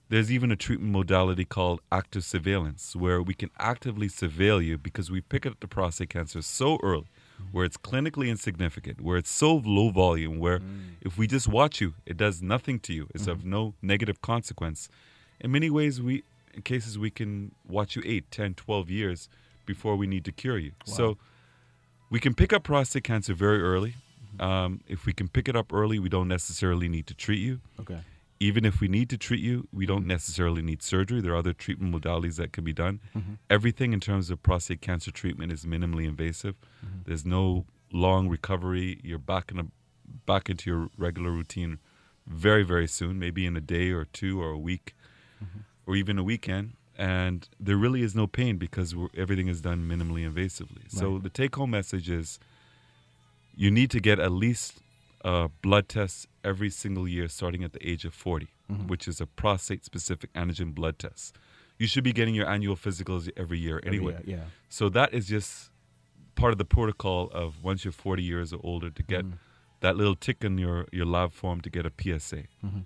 there's 0.09 0.31
even 0.31 0.51
a 0.51 0.55
treatment 0.55 0.91
modality 0.91 1.45
called 1.45 1.79
active 1.91 2.23
surveillance 2.23 2.95
where 2.95 3.21
we 3.21 3.35
can 3.35 3.51
actively 3.59 4.07
surveil 4.07 4.65
you 4.65 4.79
because 4.79 5.11
we 5.11 5.21
pick 5.21 5.45
up 5.45 5.59
the 5.59 5.67
prostate 5.67 6.09
cancer 6.09 6.41
so 6.41 6.79
early 6.81 7.11
mm. 7.39 7.45
where 7.51 7.63
it's 7.63 7.77
clinically 7.77 8.27
insignificant, 8.27 8.99
where 8.99 9.17
it's 9.17 9.29
so 9.29 9.61
low 9.63 9.91
volume, 9.91 10.39
where 10.39 10.59
if 11.01 11.19
we 11.19 11.27
just 11.27 11.47
watch 11.47 11.79
you, 11.79 11.93
it 12.07 12.17
does 12.17 12.41
nothing 12.41 12.79
to 12.79 12.93
you. 12.93 13.07
It's 13.13 13.27
of 13.27 13.45
no 13.45 13.75
negative 13.83 14.23
consequence. 14.23 14.89
In 15.39 15.51
many 15.51 15.69
ways, 15.69 16.01
we 16.01 16.23
in 16.51 16.63
cases 16.63 16.97
we 16.97 17.11
can 17.11 17.53
watch 17.67 17.95
you 17.95 18.01
8, 18.03 18.31
10, 18.31 18.55
12 18.55 18.89
years 18.89 19.29
before 19.73 19.95
we 19.95 20.07
need 20.07 20.25
to 20.25 20.33
cure 20.43 20.57
you. 20.57 20.73
So 20.85 21.17
we 22.09 22.19
can 22.19 22.33
pick 22.33 22.51
up 22.51 22.63
prostate 22.63 23.05
cancer 23.05 23.33
very 23.33 23.61
early. 23.61 23.93
Mm-hmm. 23.95 24.41
Um, 24.49 24.81
if 24.85 25.05
we 25.05 25.13
can 25.13 25.27
pick 25.29 25.47
it 25.47 25.55
up 25.55 25.71
early, 25.71 25.97
we 25.97 26.09
don't 26.09 26.27
necessarily 26.27 26.89
need 26.89 27.07
to 27.07 27.15
treat 27.25 27.39
you. 27.39 27.61
Okay. 27.79 28.01
Even 28.39 28.65
if 28.65 28.81
we 28.81 28.87
need 28.87 29.09
to 29.11 29.17
treat 29.17 29.39
you, 29.39 29.67
we 29.71 29.85
don't 29.85 30.05
necessarily 30.05 30.61
need 30.61 30.81
surgery. 30.81 31.21
There 31.21 31.33
are 31.33 31.37
other 31.37 31.53
treatment 31.53 31.93
modalities 31.95 32.35
that 32.35 32.51
can 32.51 32.63
be 32.63 32.73
done. 32.73 32.99
Mm-hmm. 33.15 33.33
Everything 33.49 33.93
in 33.93 33.99
terms 33.99 34.29
of 34.31 34.43
prostate 34.43 34.81
cancer 34.81 35.11
treatment 35.11 35.51
is 35.51 35.63
minimally 35.63 36.05
invasive. 36.05 36.55
Mm-hmm. 36.85 37.03
There's 37.05 37.25
no 37.25 37.65
long 37.93 38.27
recovery. 38.27 38.99
You're 39.03 39.25
back 39.33 39.51
in 39.51 39.59
a 39.59 39.65
back 40.25 40.49
into 40.49 40.69
your 40.69 40.89
regular 40.97 41.31
routine 41.31 41.79
very 42.27 42.63
very 42.63 42.87
soon, 42.87 43.19
maybe 43.25 43.45
in 43.45 43.55
a 43.55 43.61
day 43.61 43.91
or 43.91 44.05
two 44.05 44.41
or 44.43 44.49
a 44.49 44.57
week 44.57 44.95
or 45.85 45.95
even 45.95 46.17
a 46.17 46.23
weekend. 46.23 46.73
And 46.97 47.47
there 47.59 47.77
really 47.77 48.03
is 48.03 48.15
no 48.15 48.27
pain 48.27 48.57
because 48.57 48.95
we're, 48.95 49.07
everything 49.15 49.47
is 49.47 49.61
done 49.61 49.87
minimally 49.87 50.29
invasively. 50.29 50.89
So 50.89 51.17
the 51.17 51.29
take 51.29 51.55
home 51.55 51.71
message 51.71 52.09
is 52.09 52.39
you 53.55 53.71
need 53.71 53.89
to 53.91 53.99
get 53.99 54.19
at 54.19 54.31
least 54.31 54.79
a 55.23 55.49
blood 55.61 55.87
test 55.87 56.27
every 56.43 56.69
single 56.69 57.07
year 57.07 57.27
starting 57.27 57.63
at 57.63 57.73
the 57.73 57.87
age 57.87 58.05
of 58.05 58.13
40, 58.13 58.47
mm-hmm. 58.71 58.87
which 58.87 59.07
is 59.07 59.21
a 59.21 59.25
prostate 59.25 59.85
specific 59.85 60.31
antigen 60.33 60.73
blood 60.73 60.99
test. 60.99 61.35
You 61.77 61.87
should 61.87 62.03
be 62.03 62.13
getting 62.13 62.35
your 62.35 62.47
annual 62.47 62.75
physicals 62.75 63.29
every 63.35 63.57
year 63.57 63.81
anyway. 63.83 64.13
year, 64.25 64.37
yeah. 64.37 64.43
So 64.69 64.89
that 64.89 65.13
is 65.13 65.27
just 65.27 65.69
part 66.35 66.51
of 66.51 66.57
the 66.57 66.65
protocol 66.65 67.29
of 67.33 67.63
once 67.63 67.83
you're 67.85 67.91
40 67.91 68.23
years 68.23 68.53
or 68.53 68.59
older 68.63 68.89
to 68.89 69.03
get 69.03 69.25
mm-hmm. 69.25 69.35
that 69.81 69.95
little 69.95 70.15
tick 70.15 70.43
in 70.43 70.57
your, 70.57 70.87
your 70.91 71.05
lab 71.05 71.33
form 71.33 71.61
to 71.61 71.69
get 71.69 71.85
a 71.85 71.91
PSA. 71.91 72.43
Mm-hmm. 72.65 72.79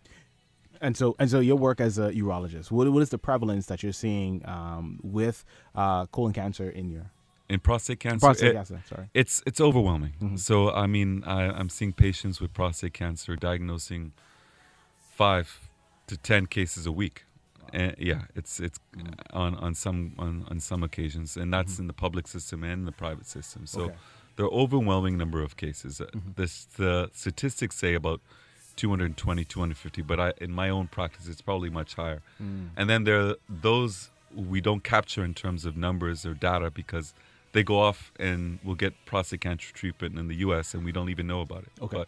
And 0.81 0.95
so, 0.97 1.15
and 1.19 1.29
so, 1.29 1.39
your 1.39 1.55
work 1.57 1.79
as 1.81 1.97
a 1.97 2.11
urologist, 2.11 2.71
what, 2.71 2.89
what 2.91 3.01
is 3.03 3.09
the 3.09 3.17
prevalence 3.17 3.65
that 3.67 3.81
you're 3.83 3.93
seeing 3.93 4.41
um, 4.47 4.99
with 5.03 5.45
uh, 5.75 6.05
colon 6.07 6.33
cancer 6.33 6.69
in 6.69 6.89
your 6.89 7.11
In 7.49 7.59
prostate 7.59 7.99
cancer, 7.99 8.19
prostate 8.27 8.49
it- 8.51 8.53
cancer? 8.55 8.81
Sorry. 8.89 9.07
It's 9.13 9.41
it's 9.45 9.61
overwhelming. 9.61 10.37
So 10.37 10.71
I 10.71 10.87
mean, 10.87 11.23
I, 11.25 11.43
I'm 11.59 11.69
seeing 11.69 11.93
patients 11.93 12.41
with 12.41 12.53
prostate 12.53 12.93
cancer 12.93 13.35
diagnosing 13.35 14.11
five 15.15 15.69
to 16.07 16.17
ten 16.17 16.45
cases 16.45 16.85
a 16.85 16.91
week. 16.91 17.23
And 17.73 17.95
yeah, 17.97 18.21
it's 18.35 18.59
it's 18.59 18.79
on 19.33 19.55
on 19.55 19.73
some 19.75 20.13
on, 20.19 20.45
on 20.49 20.59
some 20.59 20.83
occasions, 20.83 21.35
and 21.37 21.51
that's 21.53 21.79
in 21.79 21.87
the 21.87 21.93
public 21.93 22.27
system 22.27 22.63
and 22.63 22.87
the 22.87 22.91
private 22.91 23.25
system. 23.25 23.65
So 23.65 23.81
Okay. 23.81 23.95
there 24.35 24.45
are 24.45 24.51
overwhelming 24.53 25.17
number 25.17 25.41
of 25.41 25.55
cases. 25.57 25.99
Uh, 25.99 26.05
This 26.35 26.65
the 26.77 27.09
statistics 27.13 27.75
say 27.75 27.95
about 27.95 28.21
220, 28.75 29.45
250, 29.45 30.01
but 30.01 30.19
I 30.19 30.33
in 30.39 30.51
my 30.51 30.69
own 30.69 30.87
practice, 30.87 31.27
it's 31.27 31.41
probably 31.41 31.69
much 31.69 31.95
higher. 31.95 32.21
Mm. 32.41 32.69
And 32.75 32.89
then 32.89 33.03
there 33.03 33.19
are 33.19 33.35
those 33.49 34.09
we 34.35 34.61
don't 34.61 34.83
capture 34.83 35.23
in 35.23 35.33
terms 35.33 35.65
of 35.65 35.77
numbers 35.77 36.25
or 36.25 36.33
data 36.33 36.69
because 36.69 37.13
they 37.53 37.63
go 37.63 37.79
off 37.79 38.11
and 38.19 38.59
will 38.63 38.75
get 38.75 38.93
prostate 39.05 39.41
cancer 39.41 39.73
treatment 39.73 40.19
in 40.19 40.27
the 40.27 40.35
U.S. 40.35 40.73
and 40.73 40.83
we 40.83 40.91
don't 40.91 41.09
even 41.09 41.25
know 41.25 41.41
about 41.41 41.63
it. 41.63 41.71
Okay. 41.81 41.97
But 41.97 42.07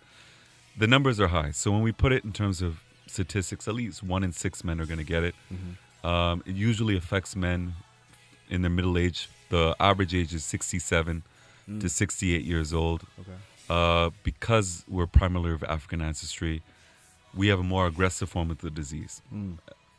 the 0.77 0.87
numbers 0.87 1.19
are 1.19 1.29
high. 1.29 1.51
So 1.51 1.71
when 1.71 1.81
we 1.81 1.91
put 1.91 2.11
it 2.11 2.25
in 2.25 2.33
terms 2.33 2.61
of 2.61 2.81
statistics, 3.07 3.67
at 3.67 3.73
least 3.73 4.03
one 4.03 4.23
in 4.23 4.33
six 4.33 4.63
men 4.63 4.81
are 4.81 4.85
going 4.85 4.99
to 4.99 5.05
get 5.05 5.23
it. 5.23 5.35
Mm-hmm. 5.51 6.07
Um, 6.07 6.43
it 6.45 6.55
usually 6.55 6.97
affects 6.97 7.35
men 7.35 7.75
in 8.49 8.61
their 8.61 8.69
middle 8.69 8.97
age. 8.97 9.29
The 9.49 9.75
average 9.79 10.13
age 10.13 10.33
is 10.33 10.43
67 10.43 11.23
mm. 11.69 11.81
to 11.81 11.89
68 11.89 12.43
years 12.43 12.73
old. 12.73 13.03
Okay. 13.19 13.31
Uh, 13.69 14.11
because 14.23 14.85
we're 14.87 15.07
primarily 15.07 15.51
of 15.51 15.63
African 15.63 16.01
ancestry, 16.01 16.61
we 17.35 17.49
have 17.49 17.59
a 17.59 17.63
more 17.63 17.85
aggressive 17.87 18.29
form 18.29 18.49
of 18.49 18.59
the 18.59 18.69
disease. 18.69 19.21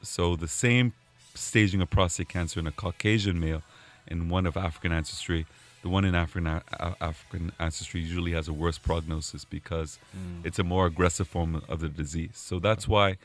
So 0.02 0.37
the 0.37 0.48
same 0.48 0.92
staging 1.34 1.80
of 1.82 1.90
prostate 1.90 2.28
cancer 2.28 2.58
in 2.60 2.66
a 2.66 2.72
Caucasian 2.72 3.38
male 3.38 3.62
and 4.06 4.30
one 4.30 4.46
of 4.46 4.56
African 4.56 4.90
ancestry, 4.92 5.46
the 5.82 5.88
one 5.88 6.04
in 6.04 6.14
African 6.14 6.46
a- 6.46 6.62
African 7.00 7.52
ancestry 7.60 8.00
usually 8.00 8.32
has 8.32 8.48
a 8.48 8.52
worse 8.52 8.78
prognosis 8.78 9.44
because 9.44 9.98
it's 10.44 10.58
a 10.58 10.64
more 10.64 10.87
aggressive 10.87 11.28
form 11.28 11.62
of 11.68 11.80
the 11.80 11.88
disease. 11.88 12.30
So 12.34 12.58
that's 12.58 12.88
why 12.88 13.18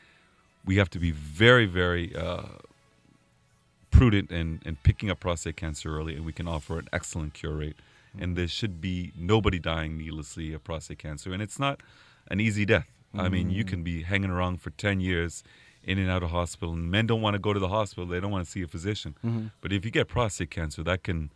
we 0.64 0.76
have 0.76 0.90
to 0.90 0.98
be 0.98 1.10
very, 1.10 1.66
very 1.66 2.14
uh, 2.14 2.42
prudent 3.90 4.30
in, 4.30 4.60
in 4.64 4.76
picking 4.82 5.10
up 5.10 5.20
prostate 5.20 5.56
cancer 5.56 5.96
early, 5.96 6.14
and 6.16 6.24
we 6.24 6.32
can 6.32 6.46
offer 6.46 6.78
an 6.78 6.88
excellent 6.92 7.34
cure 7.34 7.54
rate 7.54 7.76
and 8.18 8.36
there 8.36 8.48
should 8.48 8.80
be 8.80 9.12
nobody 9.16 9.58
dying 9.58 9.98
needlessly 9.98 10.52
of 10.52 10.62
prostate 10.64 10.98
cancer. 10.98 11.32
And 11.32 11.42
it's 11.42 11.58
not 11.58 11.80
an 12.28 12.40
easy 12.40 12.64
death. 12.64 12.88
I 13.16 13.28
mean, 13.28 13.50
you 13.50 13.64
can 13.64 13.82
be 13.82 14.00
mm. 14.00 14.04
hanging 14.04 14.30
around 14.30 14.60
for 14.60 14.70
10 14.70 15.00
years 15.00 15.44
in 15.84 15.98
and 15.98 16.10
out 16.10 16.22
of 16.22 16.30
hospital, 16.30 16.72
and 16.72 16.90
men 16.90 17.06
don't 17.06 17.20
want 17.20 17.34
to 17.34 17.38
go 17.38 17.52
to 17.52 17.60
the 17.60 17.68
hospital. 17.68 18.06
They 18.06 18.20
don't 18.20 18.30
want 18.30 18.44
to 18.44 18.50
see 18.50 18.62
a 18.62 18.66
physician. 18.66 19.14
Mm-hmm. 19.24 19.46
But 19.60 19.72
if 19.72 19.84
you 19.84 19.90
get 19.90 20.08
prostate 20.08 20.50
cancer, 20.50 20.82
that 20.82 21.02
can 21.02 21.30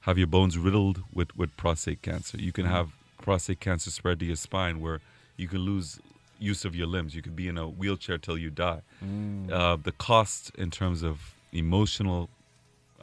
have 0.00 0.16
your 0.16 0.26
bones 0.26 0.56
riddled 0.56 1.02
with, 1.12 1.36
with 1.36 1.56
prostate 1.56 2.02
cancer. 2.02 2.38
You 2.38 2.52
can 2.52 2.64
mm-hmm. 2.64 2.74
have 2.74 2.90
prostate 3.18 3.60
cancer 3.60 3.90
spread 3.90 4.18
to 4.20 4.24
your 4.24 4.36
spine 4.36 4.80
where 4.80 5.00
you 5.36 5.48
can 5.48 5.60
lose 5.60 6.00
use 6.38 6.64
of 6.64 6.74
your 6.74 6.86
limbs. 6.86 7.14
You 7.14 7.22
could 7.22 7.36
be 7.36 7.48
in 7.48 7.58
a 7.58 7.68
wheelchair 7.68 8.16
till 8.16 8.38
you 8.38 8.50
die. 8.50 8.80
Mm. 9.04 9.52
Uh, 9.52 9.76
the 9.76 9.92
cost 9.92 10.50
in 10.56 10.70
terms 10.70 11.02
of 11.02 11.34
emotional 11.52 12.30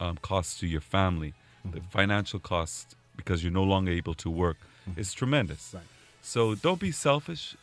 um, 0.00 0.18
costs 0.20 0.58
to 0.60 0.66
your 0.66 0.80
family, 0.80 1.34
the 1.64 1.78
mm-hmm. 1.78 1.88
financial 1.88 2.40
cost 2.40 2.96
because 3.18 3.44
you're 3.44 3.52
no 3.52 3.64
longer 3.64 3.92
able 3.92 4.14
to 4.14 4.30
work 4.30 4.56
mm-hmm. 4.88 4.98
is 4.98 5.12
tremendous. 5.12 5.72
Right. 5.74 5.82
So 6.22 6.54
don't 6.54 6.80
be 6.80 6.92
selfish. 6.92 7.54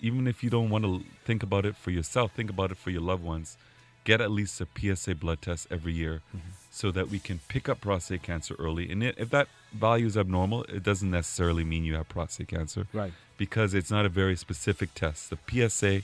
Even 0.00 0.26
if 0.26 0.42
you 0.42 0.50
don't 0.50 0.70
want 0.70 0.84
to 0.84 1.04
think 1.24 1.44
about 1.44 1.64
it 1.64 1.76
for 1.76 1.90
yourself, 1.92 2.32
think 2.32 2.50
about 2.50 2.72
it 2.72 2.76
for 2.76 2.90
your 2.90 3.00
loved 3.00 3.22
ones. 3.22 3.56
Get 4.04 4.20
at 4.20 4.30
least 4.30 4.60
a 4.60 4.66
PSA 4.76 5.14
blood 5.14 5.40
test 5.42 5.66
every 5.70 5.92
year 5.92 6.22
mm-hmm. 6.28 6.50
so 6.70 6.90
that 6.90 7.08
we 7.08 7.18
can 7.18 7.40
pick 7.48 7.68
up 7.68 7.80
prostate 7.80 8.22
cancer 8.22 8.54
early. 8.58 8.90
And 8.90 9.02
if 9.02 9.30
that 9.30 9.48
value 9.72 10.06
is 10.06 10.16
abnormal, 10.16 10.64
it 10.64 10.82
doesn't 10.82 11.10
necessarily 11.10 11.64
mean 11.64 11.84
you 11.84 11.94
have 11.94 12.08
prostate 12.08 12.48
cancer 12.48 12.86
Right. 12.92 13.12
because 13.38 13.74
it's 13.74 13.90
not 13.90 14.04
a 14.04 14.08
very 14.08 14.36
specific 14.36 14.94
test. 14.94 15.30
The 15.30 15.38
PSA 15.48 16.02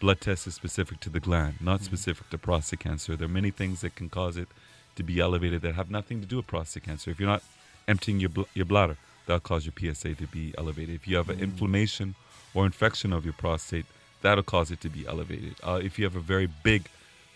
blood 0.00 0.20
test 0.20 0.46
is 0.46 0.54
specific 0.54 1.00
to 1.00 1.10
the 1.10 1.20
gland, 1.20 1.56
not 1.60 1.76
mm-hmm. 1.76 1.86
specific 1.86 2.30
to 2.30 2.38
prostate 2.38 2.80
cancer. 2.80 3.16
There 3.16 3.26
are 3.26 3.38
many 3.40 3.50
things 3.50 3.80
that 3.80 3.96
can 3.96 4.08
cause 4.08 4.36
it 4.36 4.48
to 4.96 5.02
be 5.02 5.18
elevated 5.18 5.62
that 5.62 5.74
have 5.74 5.90
nothing 5.90 6.20
to 6.20 6.26
do 6.26 6.36
with 6.36 6.46
prostate 6.46 6.84
cancer. 6.84 7.10
If 7.10 7.18
you're 7.18 7.28
not 7.28 7.42
emptying 7.90 8.20
your, 8.20 8.30
bl- 8.30 8.50
your 8.54 8.66
bladder, 8.66 8.96
that'll 9.26 9.40
cause 9.40 9.66
your 9.66 9.74
PSA 9.78 10.14
to 10.14 10.26
be 10.26 10.54
elevated. 10.56 10.94
If 10.94 11.08
you 11.08 11.16
have 11.16 11.28
an 11.28 11.38
mm. 11.38 11.42
inflammation 11.48 12.14
or 12.54 12.64
infection 12.64 13.12
of 13.12 13.24
your 13.24 13.34
prostate, 13.34 13.86
that'll 14.22 14.44
cause 14.44 14.70
it 14.70 14.80
to 14.82 14.88
be 14.88 15.06
elevated. 15.06 15.54
Uh, 15.62 15.80
if 15.82 15.98
you 15.98 16.04
have 16.04 16.16
a 16.16 16.20
very 16.20 16.48
big 16.62 16.88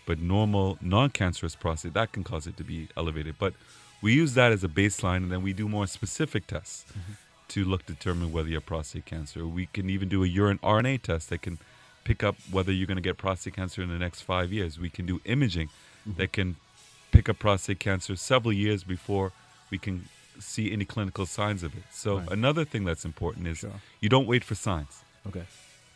but 0.05 0.19
normal 0.19 0.77
non-cancerous 0.81 1.55
prostate, 1.55 1.93
that 1.93 2.11
can 2.11 2.23
cause 2.23 2.47
it 2.47 2.57
to 2.57 2.63
be 2.63 2.87
elevated. 2.95 3.35
But 3.39 3.53
we 4.01 4.13
use 4.13 4.33
that 4.35 4.51
as 4.51 4.63
a 4.63 4.67
baseline, 4.67 5.17
and 5.17 5.31
then 5.31 5.41
we 5.41 5.53
do 5.53 5.67
more 5.67 5.87
specific 5.87 6.47
tests 6.47 6.85
mm-hmm. 6.91 7.13
to 7.49 7.65
look 7.65 7.85
determine 7.85 8.31
whether 8.31 8.47
you 8.47 8.55
have 8.55 8.65
prostate 8.65 9.05
cancer. 9.05 9.47
We 9.47 9.65
can 9.67 9.89
even 9.89 10.09
do 10.09 10.23
a 10.23 10.27
urine 10.27 10.59
RNA 10.59 11.01
test 11.01 11.29
that 11.29 11.41
can 11.41 11.57
pick 12.03 12.23
up 12.23 12.35
whether 12.51 12.71
you're 12.71 12.87
going 12.87 12.97
to 12.97 13.01
get 13.09 13.17
prostate 13.17 13.55
cancer 13.55 13.81
in 13.81 13.89
the 13.89 13.97
next 13.97 14.21
five 14.21 14.53
years. 14.53 14.79
We 14.79 14.89
can 14.89 15.05
do 15.05 15.21
imaging 15.25 15.69
mm-hmm. 15.69 16.19
that 16.19 16.31
can 16.33 16.57
pick 17.11 17.29
up 17.29 17.39
prostate 17.39 17.79
cancer 17.79 18.15
several 18.15 18.53
years 18.53 18.83
before 18.83 19.31
we 19.71 19.77
can 19.79 20.07
see 20.39 20.71
any 20.71 20.85
clinical 20.85 21.25
signs 21.25 21.63
of 21.63 21.75
it. 21.75 21.83
So 21.91 22.17
Right. 22.19 22.31
another 22.31 22.65
thing 22.65 22.83
that's 22.85 23.05
important 23.05 23.47
is 23.47 23.59
Sure. 23.59 23.81
you 24.01 24.09
don't 24.09 24.27
wait 24.27 24.43
for 24.43 24.55
signs. 24.55 25.03
Okay. 25.27 25.45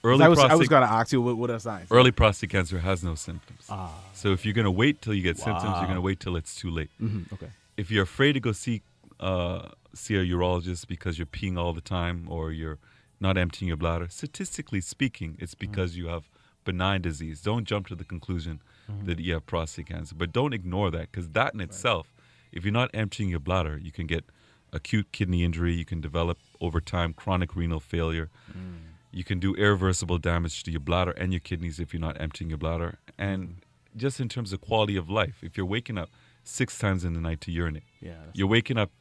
Early 0.03 0.23
I 0.23 0.27
was, 0.29 0.39
I 0.39 0.43
prostate 0.43 0.59
was 0.59 0.67
going 0.69 0.81
to 0.87 0.91
ask 0.93 1.11
you 1.11 1.21
what, 1.21 1.35
what 1.37 1.49
are 1.49 1.59
signs? 1.59 1.87
early 1.91 2.11
prostate 2.11 2.49
cancer 2.49 2.79
has 2.79 3.03
no 3.03 3.15
symptoms. 3.15 3.65
Ah. 3.69 3.93
So 4.13 4.31
if 4.31 4.45
you're 4.45 4.53
going 4.53 4.65
to 4.65 4.71
wait 4.71 5.01
till 5.01 5.13
you 5.13 5.21
get 5.21 5.37
symptoms, 5.37 5.75
you're 5.77 5.85
going 5.93 5.95
to 5.95 6.01
wait 6.01 6.19
till 6.21 6.35
it's 6.37 6.55
too 6.55 6.69
late. 6.71 6.89
Mhm, 7.01 7.31
Okay. 7.33 7.49
If 7.75 7.91
you're 7.91 8.03
afraid 8.03 8.33
to 8.33 8.39
go 8.39 8.51
see 8.53 8.81
uh, 9.19 9.69
see 9.93 10.15
a 10.15 10.23
urologist 10.23 10.87
because 10.87 11.17
you're 11.19 11.25
peeing 11.25 11.57
all 11.57 11.73
the 11.73 11.81
time 11.81 12.25
or 12.29 12.53
you're 12.53 12.77
not 13.19 13.37
emptying 13.37 13.67
your 13.67 13.75
bladder, 13.75 14.07
statistically 14.09 14.79
speaking, 14.79 15.35
it's 15.39 15.55
because 15.55 15.97
you 15.97 16.07
have 16.07 16.29
benign 16.63 17.01
disease. 17.01 17.41
Don't 17.41 17.65
jump 17.65 17.87
to 17.87 17.95
the 17.95 18.05
conclusion 18.05 18.61
that 19.03 19.19
you 19.19 19.33
have 19.33 19.45
prostate 19.45 19.87
cancer, 19.87 20.15
but 20.15 20.31
don't 20.31 20.53
ignore 20.53 20.89
that 20.91 21.11
because 21.11 21.27
that 21.31 21.53
in 21.53 21.59
itself, 21.59 22.07
if 22.51 22.63
you're 22.65 22.73
not 22.73 22.89
emptying 22.93 23.29
your 23.29 23.39
bladder, 23.39 23.77
you 23.81 23.91
can 23.91 24.07
get 24.07 24.23
acute 24.73 25.11
kidney 25.11 25.43
injury. 25.43 25.73
You 25.73 25.85
can 25.85 26.01
develop 26.01 26.37
over 26.61 26.79
time 26.81 27.13
chronic 27.13 27.55
renal 27.55 27.79
failure. 27.79 28.29
You 29.11 29.23
can 29.23 29.39
do 29.39 29.55
irreversible 29.55 30.19
damage 30.19 30.61
to 30.63 30.71
your 30.71 30.81
bladder 30.81 31.11
and 31.11 31.33
your 31.33 31.39
kidneys 31.39 31.79
if 31.79 31.93
you're 31.93 32.01
not 32.01 32.19
emptying 32.21 32.49
your 32.49 32.59
bladder. 32.59 32.99
And 33.17 33.57
just 33.97 34.19
in 34.19 34.29
terms 34.29 34.53
of 34.53 34.61
quality 34.61 34.95
of 34.95 35.09
life, 35.09 35.37
if 35.41 35.57
you're 35.57 35.65
waking 35.65 35.97
up 35.97 36.09
six 36.43 36.77
times 36.77 37.03
in 37.03 37.13
the 37.13 37.19
night 37.21 37.41
to 37.41 37.51
urinate, 37.51 37.83
Yeah. 38.01 38.13
you're 38.33 38.47
waking 38.47 38.77
up 38.77 38.91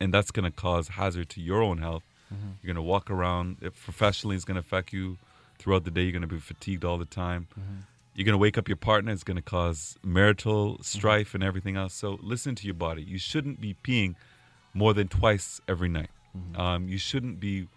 and 0.00 0.12
that's 0.12 0.30
going 0.30 0.44
to 0.44 0.50
cause 0.50 0.88
hazard 0.88 1.28
to 1.30 1.40
your 1.40 1.62
own 1.62 1.78
health. 1.78 2.02
Mm-hmm. 2.32 2.48
You're 2.62 2.74
going 2.74 2.82
to 2.84 2.88
walk 2.90 3.10
around. 3.10 3.58
If 3.60 3.80
professionally, 3.84 4.34
it's 4.36 4.44
going 4.44 4.54
to 4.56 4.60
affect 4.60 4.92
you 4.92 5.18
throughout 5.58 5.84
the 5.84 5.90
day. 5.90 6.02
You're 6.02 6.12
going 6.12 6.22
to 6.22 6.26
be 6.28 6.40
fatigued 6.40 6.84
all 6.84 6.96
the 6.98 7.04
time. 7.04 7.46
Mm-hmm. 7.52 7.80
You're 8.14 8.24
going 8.26 8.34
to 8.34 8.38
wake 8.38 8.58
up 8.58 8.68
your 8.68 8.76
partner. 8.76 9.10
It's 9.12 9.24
going 9.24 9.36
to 9.36 9.42
cause 9.42 9.96
marital 10.02 10.74
Mm-hmm. 10.74 10.82
strife 10.82 11.34
and 11.34 11.42
everything 11.42 11.76
else. 11.76 11.94
So 11.94 12.18
listen 12.22 12.54
to 12.56 12.64
your 12.66 12.74
body. 12.74 13.02
You 13.02 13.18
shouldn't 13.18 13.60
be 13.60 13.74
peeing 13.84 14.14
more 14.74 14.92
than 14.94 15.08
twice 15.08 15.60
every 15.66 15.88
night. 15.88 16.10
Mm-hmm. 16.36 16.60
Um, 16.60 16.88
you 16.88 16.98
shouldn't 16.98 17.40
be 17.40 17.68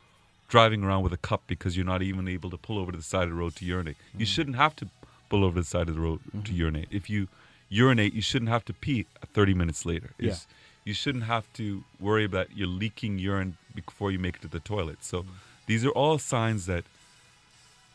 driving 0.47 0.83
around 0.83 1.03
with 1.03 1.13
a 1.13 1.17
cup 1.17 1.43
because 1.47 1.75
you're 1.75 1.85
not 1.85 2.01
even 2.01 2.27
able 2.27 2.49
to 2.51 2.57
pull 2.57 2.77
over 2.79 2.91
to 2.91 2.97
the 2.97 3.03
side 3.03 3.23
of 3.23 3.29
the 3.29 3.35
road 3.35 3.55
to 3.57 3.65
urinate. 3.65 3.97
Mm-hmm. 4.09 4.19
You 4.21 4.25
shouldn't 4.25 4.55
have 4.57 4.75
to 4.77 4.87
pull 5.29 5.43
over 5.43 5.55
to 5.55 5.61
the 5.61 5.67
side 5.67 5.89
of 5.89 5.95
the 5.95 6.01
road 6.01 6.19
to 6.43 6.53
urinate. 6.53 6.87
If 6.91 7.09
you 7.09 7.27
urinate, 7.69 8.13
you 8.13 8.21
shouldn't 8.21 8.49
have 8.49 8.63
to 8.65 8.73
pee 8.73 9.05
30 9.33 9.53
minutes 9.53 9.85
later. 9.85 10.11
Yeah. 10.19 10.35
You 10.83 10.93
shouldn't 10.93 11.23
have 11.23 11.51
to 11.53 11.83
worry 11.99 12.25
about 12.25 12.55
you're 12.55 12.67
leaking 12.67 13.17
urine 13.19 13.57
before 13.73 14.11
you 14.11 14.19
make 14.19 14.35
it 14.35 14.41
to 14.43 14.47
the 14.47 14.59
toilet. 14.59 15.03
So 15.03 15.21
Mm-hmm. 15.23 15.31
these 15.65 15.83
are 15.85 15.89
all 15.91 16.19
signs 16.19 16.65
that 16.67 16.83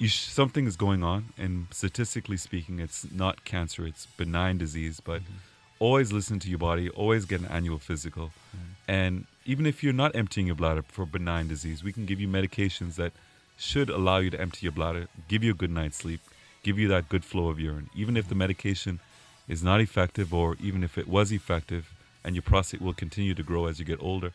sh- 0.08 0.26
something 0.28 0.66
is 0.66 0.76
going 0.76 1.02
on, 1.02 1.26
and 1.38 1.66
statistically 1.70 2.36
speaking, 2.36 2.78
it's 2.80 3.06
not 3.10 3.44
cancer; 3.44 3.86
it's 3.86 4.06
benign 4.06 4.58
disease. 4.58 5.00
But 5.00 5.22
Mm-hmm. 5.22 5.34
always 5.78 6.12
listen 6.12 6.38
to 6.40 6.48
your 6.48 6.58
body. 6.58 6.88
Always 6.90 7.24
get 7.24 7.40
an 7.40 7.46
annual 7.46 7.78
physical, 7.78 8.26
Mm-hmm. 8.56 8.72
and 9.00 9.24
even 9.46 9.66
if 9.66 9.82
you're 9.82 9.92
not 10.04 10.14
emptying 10.14 10.46
your 10.46 10.56
bladder 10.56 10.82
for 10.82 11.06
benign 11.06 11.48
disease, 11.48 11.82
we 11.82 11.92
can 11.92 12.06
give 12.06 12.20
you 12.20 12.28
medications 12.28 12.94
that 12.96 13.12
should 13.58 13.90
allow 13.90 14.18
you 14.18 14.30
to 14.30 14.40
empty 14.40 14.60
your 14.62 14.72
bladder, 14.72 15.08
give 15.28 15.42
you 15.44 15.50
a 15.50 15.54
good 15.54 15.70
night's 15.70 15.96
sleep, 15.96 16.20
give 16.62 16.78
you 16.78 16.88
that 16.88 17.08
good 17.08 17.24
flow 17.24 17.48
of 17.48 17.58
urine. 17.58 17.90
Even 17.94 18.16
if 18.16 18.28
the 18.28 18.34
medication 18.34 19.00
is 19.48 19.62
not 19.62 19.80
effective, 19.80 20.32
or 20.32 20.56
even 20.62 20.84
if 20.84 20.96
it 20.96 21.08
was 21.08 21.32
effective, 21.32 21.90
and 22.24 22.34
your 22.36 22.42
prostate 22.42 22.80
will 22.82 22.94
continue 22.94 23.34
to 23.34 23.42
grow 23.42 23.66
as 23.66 23.78
you 23.78 23.84
get 23.84 24.00
older, 24.02 24.32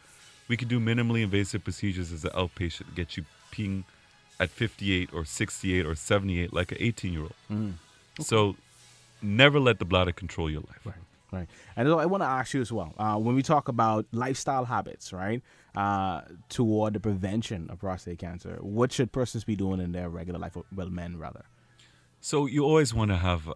we 0.48 0.58
can 0.58 0.68
do 0.68 0.80
minimally 0.80 1.22
invasive 1.24 1.64
procedures 1.64 2.12
as 2.12 2.24
an 2.26 2.32
outpatient, 2.32 2.94
get 2.96 3.16
you 3.16 3.24
peeing 3.52 3.84
at 4.40 4.50
58 4.50 5.10
or 5.14 5.26
68 5.26 5.86
or 5.86 5.96
78 5.96 6.54
like 6.54 6.72
an 6.72 6.78
18 6.80 7.14
year 7.14 7.24
old. 7.24 7.74
So 8.20 8.56
never 9.22 9.60
let 9.60 9.80
the 9.80 9.86
bladder 9.86 10.12
control 10.12 10.50
your 10.50 10.62
life. 10.62 10.86
Right. 10.86 10.96
Right. 11.32 11.50
And 11.76 11.90
I 11.90 12.06
want 12.06 12.22
to 12.24 12.28
ask 12.28 12.54
you 12.54 12.62
as 12.62 12.72
well 12.72 12.94
uh, 12.98 13.18
when 13.18 13.36
we 13.36 13.42
talk 13.42 13.68
about 13.68 14.06
lifestyle 14.14 14.64
habits, 14.64 15.12
right, 15.12 15.42
uh, 15.76 16.22
toward 16.48 16.94
the 16.94 17.00
prevention 17.00 17.70
of 17.70 17.80
prostate 17.80 18.20
cancer, 18.20 18.58
what 18.62 18.94
should 18.94 19.12
persons 19.12 19.44
be 19.44 19.56
doing 19.56 19.82
in 19.82 19.92
their 19.92 20.08
regular 20.08 20.40
life? 20.40 20.56
Well, 20.74 20.90
men 20.90 21.18
rather. 21.18 21.44
So 22.22 22.46
you 22.46 22.64
always 22.64 22.94
want 22.94 23.12
to 23.12 23.18
have 23.18 23.52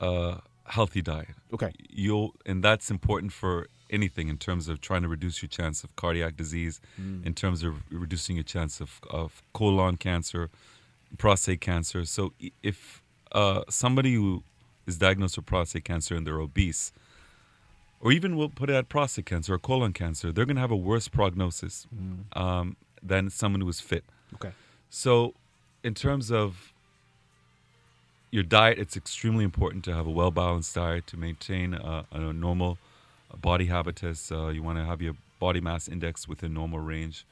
a 0.00 0.40
healthy 0.66 1.02
diet. 1.02 1.34
Okay. 1.52 1.72
You 1.88 2.32
and 2.44 2.62
that's 2.62 2.90
important 2.90 3.32
for 3.32 3.66
anything 3.90 4.28
in 4.28 4.38
terms 4.38 4.68
of 4.68 4.80
trying 4.80 5.02
to 5.02 5.08
reduce 5.08 5.42
your 5.42 5.48
chance 5.48 5.84
of 5.84 5.94
cardiac 5.96 6.36
disease, 6.36 6.80
in 7.24 7.34
terms 7.34 7.62
of 7.62 7.82
reducing 7.90 8.36
your 8.36 8.44
chance 8.44 8.80
of, 8.80 9.00
of 9.10 9.42
colon 9.52 9.96
cancer, 9.96 10.50
prostate 11.18 11.60
cancer. 11.60 12.04
So 12.04 12.32
if 12.62 13.02
uh, 13.32 13.62
somebody 13.68 14.14
who 14.14 14.42
is 14.86 14.96
diagnosed 14.98 15.36
with 15.36 15.46
prostate 15.46 15.84
cancer 15.84 16.14
and 16.14 16.26
they're 16.26 16.40
obese, 16.40 16.92
or 18.00 18.12
even 18.12 18.36
we'll 18.36 18.48
put 18.48 18.70
it 18.70 18.74
at 18.74 18.88
prostate 18.88 19.26
cancer 19.26 19.54
or 19.54 19.58
colon 19.58 19.92
cancer, 19.92 20.32
they're 20.32 20.44
going 20.44 20.56
to 20.56 20.60
have 20.60 20.70
a 20.70 20.76
worse 20.76 21.08
prognosis 21.08 21.86
um, 22.34 22.76
than 23.02 23.30
someone 23.30 23.60
who 23.60 23.68
is 23.68 23.80
fit. 23.80 24.04
Okay. 24.34 24.52
So, 24.90 25.34
in 25.82 25.94
terms 25.94 26.30
of 26.30 26.72
your 28.30 28.42
diet, 28.42 28.78
it's 28.78 28.96
extremely 28.96 29.44
important 29.44 29.84
to 29.84 29.94
have 29.94 30.06
a 30.06 30.10
well 30.10 30.30
balanced 30.30 30.74
diet 30.74 31.06
to 31.08 31.16
maintain 31.16 31.74
a, 31.74 32.04
a 32.12 32.32
normal 32.32 32.78
body 33.34 33.66
habitus. 33.66 34.30
Uh, 34.30 34.48
you 34.48 34.62
want 34.62 34.78
to 34.78 34.84
have 34.84 35.00
your 35.02 35.14
body 35.38 35.60
mass 35.60 35.88
index 35.88 36.26
within 36.28 36.52
normal 36.54 36.78
range. 36.80 37.26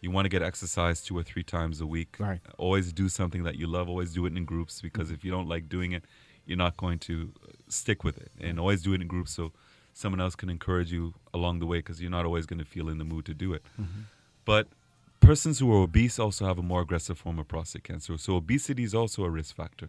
You 0.00 0.10
want 0.10 0.24
to 0.24 0.28
get 0.28 0.42
exercise 0.42 1.02
two 1.02 1.16
or 1.16 1.22
three 1.22 1.44
times 1.44 1.80
a 1.80 1.86
week. 1.86 2.16
Right. 2.18 2.40
Always 2.58 2.92
do 2.92 3.08
something 3.08 3.44
that 3.44 3.56
you 3.56 3.66
love. 3.66 3.88
Always 3.88 4.12
do 4.12 4.26
it 4.26 4.36
in 4.36 4.44
groups 4.44 4.80
because 4.80 5.06
Mm-hmm. 5.08 5.14
if 5.14 5.24
you 5.24 5.30
don't 5.30 5.48
like 5.48 5.68
doing 5.68 5.92
it, 5.92 6.04
you're 6.44 6.58
not 6.58 6.76
going 6.76 6.98
to 7.00 7.32
stick 7.68 8.02
with 8.02 8.18
it. 8.18 8.32
And 8.40 8.58
always 8.58 8.82
do 8.82 8.92
it 8.94 9.00
in 9.00 9.06
groups 9.06 9.32
so 9.32 9.52
someone 9.92 10.20
else 10.20 10.34
can 10.34 10.50
encourage 10.50 10.90
you 10.90 11.14
along 11.32 11.60
the 11.60 11.66
way 11.66 11.78
because 11.78 12.00
you're 12.00 12.10
not 12.10 12.24
always 12.24 12.46
going 12.46 12.58
to 12.58 12.64
feel 12.64 12.88
in 12.88 12.98
the 12.98 13.04
mood 13.04 13.24
to 13.26 13.34
do 13.34 13.52
it. 13.52 13.62
But 14.44 14.66
persons 15.20 15.60
who 15.60 15.72
are 15.72 15.82
obese 15.84 16.18
also 16.18 16.46
have 16.46 16.58
a 16.58 16.62
more 16.62 16.80
aggressive 16.80 17.16
form 17.16 17.38
of 17.38 17.46
prostate 17.46 17.84
cancer. 17.84 18.18
So 18.18 18.34
obesity 18.34 18.82
is 18.82 18.94
also 18.94 19.22
a 19.22 19.30
risk 19.30 19.54
factor. 19.54 19.88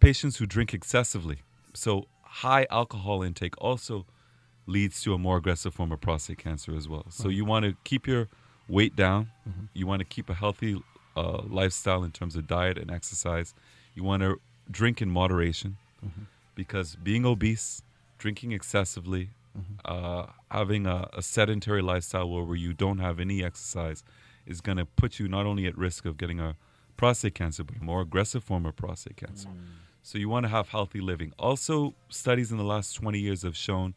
Patients 0.00 0.38
who 0.38 0.46
drink 0.46 0.74
excessively, 0.74 1.38
so 1.74 2.06
high 2.40 2.66
alcohol 2.70 3.22
intake 3.22 3.54
also 3.58 4.06
leads 4.66 5.02
to 5.02 5.12
a 5.12 5.18
more 5.18 5.36
aggressive 5.36 5.74
form 5.74 5.92
of 5.92 6.00
prostate 6.00 6.38
cancer 6.38 6.74
as 6.74 6.88
well. 6.88 7.04
So 7.10 7.28
you 7.28 7.44
want 7.44 7.64
to 7.66 7.74
keep 7.84 8.06
your 8.06 8.28
weight 8.68 8.94
down. 8.96 9.30
You 9.74 9.86
want 9.86 10.00
to 10.00 10.04
keep 10.06 10.30
a 10.30 10.34
healthy 10.34 10.80
uh, 11.16 11.42
lifestyle 11.48 12.02
in 12.04 12.10
terms 12.12 12.36
of 12.36 12.46
diet 12.46 12.78
and 12.78 12.90
exercise. 12.90 13.54
You 13.94 14.02
want 14.04 14.22
to 14.22 14.40
drink 14.70 15.02
in 15.02 15.10
moderation 15.10 15.76
because 16.54 16.96
being 16.96 17.24
obese, 17.26 17.82
drinking 18.18 18.52
excessively, 18.52 19.30
uh, 19.84 20.26
having 20.50 20.86
a, 20.86 21.08
a 21.12 21.22
sedentary 21.22 21.82
lifestyle 21.82 22.28
where, 22.30 22.44
where 22.44 22.56
you 22.56 22.72
don't 22.72 22.98
have 22.98 23.20
any 23.20 23.44
exercise 23.44 24.02
is 24.46 24.60
going 24.62 24.78
to 24.78 24.86
put 24.86 25.18
you 25.18 25.28
not 25.28 25.44
only 25.44 25.66
at 25.66 25.76
risk 25.76 26.04
of 26.06 26.16
getting 26.16 26.40
a 26.40 26.56
prostate 26.96 27.34
cancer, 27.34 27.62
but 27.64 27.76
a 27.76 27.84
more 27.84 28.00
aggressive 28.00 28.42
form 28.42 28.64
of 28.64 28.74
prostate 28.76 29.16
cancer. 29.16 29.48
So 30.02 30.18
you 30.18 30.28
want 30.28 30.44
to 30.44 30.48
have 30.48 30.68
healthy 30.68 31.00
living. 31.00 31.32
Also, 31.38 31.94
studies 32.08 32.50
in 32.50 32.58
the 32.58 32.64
last 32.64 32.94
20 32.94 33.18
years 33.18 33.42
have 33.42 33.56
shown 33.56 33.94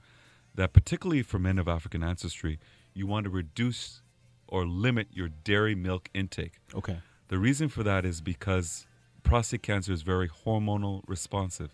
that, 0.54 0.72
particularly 0.72 1.24
for 1.24 1.40
men 1.40 1.58
of 1.58 1.68
African 1.68 2.04
ancestry, 2.04 2.60
you 2.94 3.08
want 3.08 3.26
to 3.26 3.30
reduce 3.30 4.02
or 4.48 4.66
limit 4.66 5.08
your 5.12 5.30
dairy 5.30 5.76
milk 5.76 6.10
intake. 6.14 6.60
Okay. 6.74 7.00
The 7.28 7.40
reason 7.40 7.70
for 7.70 7.84
that 7.84 8.06
is 8.06 8.22
because 8.22 8.86
prostate 9.24 9.64
cancer 9.64 9.92
is 9.92 10.04
very 10.04 10.30
hormonal 10.30 11.02
responsive. 11.08 11.74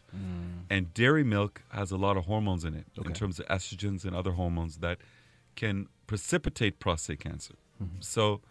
And 0.70 0.94
dairy 0.94 1.24
milk 1.24 1.62
has 1.70 1.92
a 1.92 1.98
lot 1.98 2.16
of 2.16 2.26
hormones 2.26 2.64
in 2.64 2.74
it, 2.74 2.86
in 3.06 3.14
terms 3.14 3.40
of 3.40 3.48
estrogens 3.48 4.06
and 4.06 4.16
other 4.16 4.32
hormones 4.32 4.78
that 4.78 4.98
can 5.56 5.88
precipitate 6.08 6.80
prostate 6.80 7.20
cancer. 7.20 7.56
Mm-hmm. 7.84 7.98
So, 8.00 8.42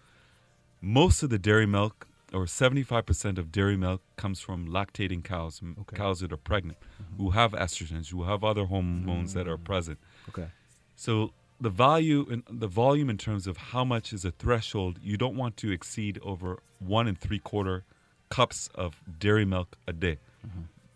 most 0.82 1.22
of 1.22 1.30
the 1.30 1.38
dairy 1.38 1.66
milk, 1.66 2.06
or 2.32 2.44
75% 2.46 3.38
of 3.38 3.50
dairy 3.50 3.76
milk, 3.76 4.02
comes 4.16 4.40
from 4.40 4.68
lactating 4.68 5.22
cows, 5.24 5.60
Okay. 5.80 5.96
cows 5.96 6.20
that 6.20 6.32
are 6.32 6.36
pregnant, 6.36 6.78
who 7.16 7.30
have 7.30 7.52
estrogens, 7.52 8.10
who 8.10 8.22
have 8.24 8.44
other 8.44 8.66
hormones 8.66 9.34
that 9.34 9.48
are 9.48 9.56
Mm. 9.58 9.64
present. 9.64 9.98
Okay. 10.28 10.48
So 10.96 11.32
the 11.60 11.70
value 11.70 12.26
and 12.30 12.42
the 12.48 12.68
volume 12.68 13.10
in 13.10 13.18
terms 13.18 13.46
of 13.46 13.56
how 13.56 13.84
much 13.84 14.12
is 14.12 14.24
a 14.24 14.30
threshold, 14.30 14.98
you 15.02 15.16
don't 15.16 15.36
want 15.36 15.56
to 15.58 15.70
exceed 15.70 16.18
over 16.22 16.62
one 16.78 17.06
and 17.06 17.18
three 17.18 17.38
quarter 17.38 17.84
cups 18.28 18.68
of 18.74 19.02
dairy 19.18 19.44
milk 19.44 19.76
a 19.86 19.92
day. 19.92 20.18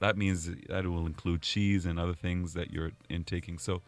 That 0.01 0.16
means 0.16 0.47
that 0.68 0.85
it 0.85 0.88
will 0.88 1.07
include 1.07 1.42
cheese 1.42 1.87
and 1.87 1.99
other 1.99 2.14
things 2.14 2.53
that 2.55 2.70
you're 2.73 2.92
intaking. 3.09 3.59
So 3.59 3.83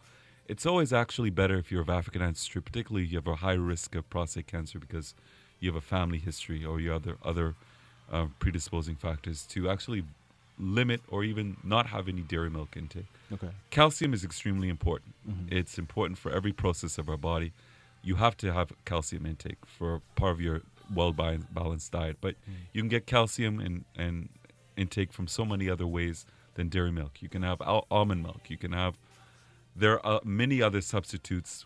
it's 0.47 0.65
always 0.65 0.91
actually 0.91 1.29
better 1.29 1.57
if 1.57 1.71
you're 1.71 1.81
of 1.81 1.89
African 1.89 2.21
ancestry, 2.21 2.61
particularly 2.61 3.05
if 3.05 3.11
you 3.11 3.17
have 3.17 3.27
a 3.27 3.35
high 3.35 3.53
risk 3.53 3.93
of 3.95 4.09
prostate 4.09 4.47
cancer 4.47 4.79
because 4.79 5.13
you 5.59 5.69
have 5.69 5.75
a 5.75 5.85
family 5.85 6.17
history 6.17 6.63
or 6.63 6.79
you 6.79 6.91
have 6.91 7.03
other 7.07 7.17
other 7.23 7.55
uh, 8.11 8.27
predisposing 8.39 8.95
factors 8.95 9.43
to 9.43 9.69
actually 9.69 10.03
limit 10.59 11.01
or 11.09 11.23
even 11.23 11.57
not 11.63 11.87
have 11.87 12.07
any 12.07 12.21
dairy 12.21 12.49
milk 12.49 12.75
intake. 12.75 13.05
Okay. 13.31 13.49
Calcium 13.69 14.13
is 14.13 14.23
extremely 14.23 14.69
important. 14.69 15.13
It's 15.49 15.77
important 15.77 16.17
for 16.17 16.31
every 16.31 16.53
process 16.53 16.97
of 16.97 17.09
our 17.09 17.17
body. 17.17 17.51
You 18.01 18.15
have 18.15 18.37
to 18.37 18.53
have 18.53 18.71
calcium 18.85 19.25
intake 19.25 19.57
for 19.65 20.01
part 20.15 20.31
of 20.31 20.41
your 20.41 20.61
well 20.93 21.11
balanced 21.11 21.91
diet. 21.91 22.17
But 22.21 22.35
you 22.73 22.81
can 22.81 22.89
get 22.89 23.05
calcium 23.05 23.59
and, 23.59 23.85
and 23.95 24.29
intake 24.77 25.11
from 25.11 25.27
so 25.27 25.43
many 25.45 25.69
other 25.69 25.85
ways 25.85 26.25
than 26.55 26.69
dairy 26.69 26.91
milk. 26.91 27.21
You 27.21 27.29
can 27.29 27.43
have 27.43 27.61
al- 27.61 27.85
almond 27.91 28.23
milk. 28.23 28.49
You 28.49 28.57
can 28.57 28.71
have 28.71 28.97
there 29.75 30.03
are 30.05 30.21
many 30.23 30.61
other 30.61 30.81
substitutes 30.81 31.65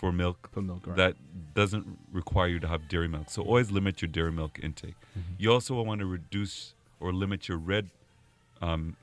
for 0.00 0.12
milk, 0.12 0.48
For 0.50 0.62
milk, 0.62 0.86
right. 0.86 0.96
that 0.96 1.14
doesn't 1.54 1.86
require 2.10 2.48
you 2.48 2.58
to 2.60 2.68
have 2.68 2.88
dairy 2.88 3.06
milk. 3.06 3.28
So 3.28 3.42
always 3.42 3.70
limit 3.70 4.00
your 4.00 4.08
dairy 4.08 4.32
milk 4.32 4.58
intake. 4.62 4.94
You 5.36 5.52
also 5.52 5.78
want 5.82 6.00
to 6.00 6.06
reduce 6.06 6.72
or 7.00 7.12
limit 7.12 7.48
your 7.48 7.58
red 7.58 7.90
um, 8.62 8.96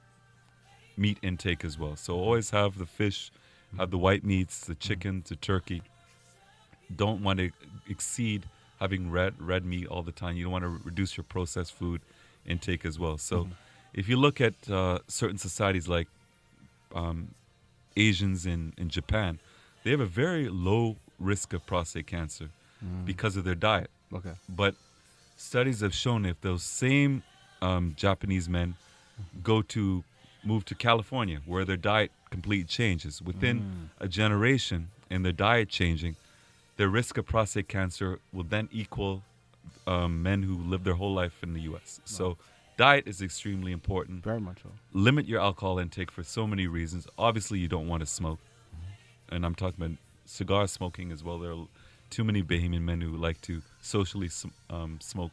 meat 0.97 1.19
intake 1.21 1.63
as 1.63 1.77
well. 1.77 1.95
So 1.95 2.15
always 2.15 2.49
have 2.49 2.79
the 2.79 2.87
fish, 2.87 3.31
have 3.77 3.91
the 3.91 3.97
white 3.99 4.23
meats, 4.25 4.61
the 4.61 4.73
chicken, 4.73 5.23
the 5.27 5.35
turkey. 5.35 5.83
Don't 6.95 7.21
want 7.21 7.37
to 7.39 7.51
exceed 7.87 8.47
having 8.79 9.11
red 9.11 9.35
red 9.39 9.63
meat 9.65 9.85
all 9.85 10.01
the 10.01 10.11
time. 10.11 10.35
You 10.35 10.45
don't 10.45 10.53
want 10.53 10.63
to 10.63 10.81
reduce 10.83 11.15
your 11.15 11.25
processed 11.25 11.73
food 11.73 12.01
intake 12.43 12.85
as 12.85 12.97
well. 12.97 13.19
So 13.19 13.49
if 13.93 14.09
you 14.09 14.17
look 14.17 14.41
at 14.41 14.55
uh, 14.67 14.99
certain 15.07 15.37
societies 15.37 15.87
like 15.87 16.07
um, 16.95 17.35
Asians 17.95 18.47
in, 18.47 18.73
in 18.77 18.89
Japan, 18.89 19.39
they 19.87 19.91
have 19.91 20.01
a 20.01 20.05
very 20.05 20.49
low 20.49 20.97
risk 21.17 21.53
of 21.53 21.65
prostate 21.65 22.07
cancer 22.07 22.49
because 23.05 23.37
of 23.37 23.45
their 23.45 23.55
diet. 23.55 23.89
Okay. 24.13 24.33
But 24.49 24.75
studies 25.37 25.79
have 25.79 25.93
shown 25.93 26.25
if 26.25 26.41
those 26.41 26.61
same 26.61 27.23
um, 27.61 27.93
Japanese 27.95 28.49
men 28.49 28.75
go 29.41 29.61
to 29.61 30.03
move 30.43 30.65
to 30.65 30.75
California, 30.75 31.39
where 31.45 31.63
their 31.63 31.77
diet 31.77 32.11
completely 32.29 32.65
changes 32.65 33.21
within 33.21 33.89
a 34.01 34.09
generation, 34.09 34.89
and 35.09 35.23
their 35.23 35.31
diet 35.31 35.69
changing, 35.69 36.17
their 36.75 36.89
risk 36.89 37.17
of 37.17 37.25
prostate 37.25 37.69
cancer 37.69 38.19
will 38.33 38.43
then 38.43 38.67
equal 38.73 39.23
um, 39.87 40.21
men 40.21 40.43
who 40.43 40.57
live 40.57 40.83
their 40.83 40.95
whole 40.95 41.13
life 41.13 41.41
in 41.43 41.53
the 41.53 41.61
U.S. 41.61 42.01
So, 42.03 42.35
diet 42.75 43.07
is 43.07 43.21
extremely 43.21 43.71
important 43.71 44.21
Very 44.21 44.41
much 44.41 44.57
so. 44.63 44.69
limit 44.91 45.27
your 45.27 45.39
alcohol 45.39 45.79
intake 45.79 46.11
for 46.11 46.23
so 46.23 46.45
many 46.45 46.67
reasons. 46.67 47.07
Obviously, 47.17 47.59
you 47.59 47.69
don't 47.69 47.87
want 47.87 48.01
to 48.01 48.05
smoke, 48.05 48.39
and 49.29 49.45
I'm 49.45 49.55
talking 49.55 49.83
about 49.83 49.97
cigar 50.25 50.67
smoking 50.67 51.11
as 51.11 51.23
well. 51.23 51.39
There 51.39 51.51
are 51.51 51.67
too 52.09 52.23
many 52.23 52.43
Bahamian 52.43 52.81
men 52.81 53.01
who 53.01 53.15
like 53.15 53.41
to 53.41 53.61
socially 53.81 54.29
um, 54.69 54.99
smoke 55.01 55.31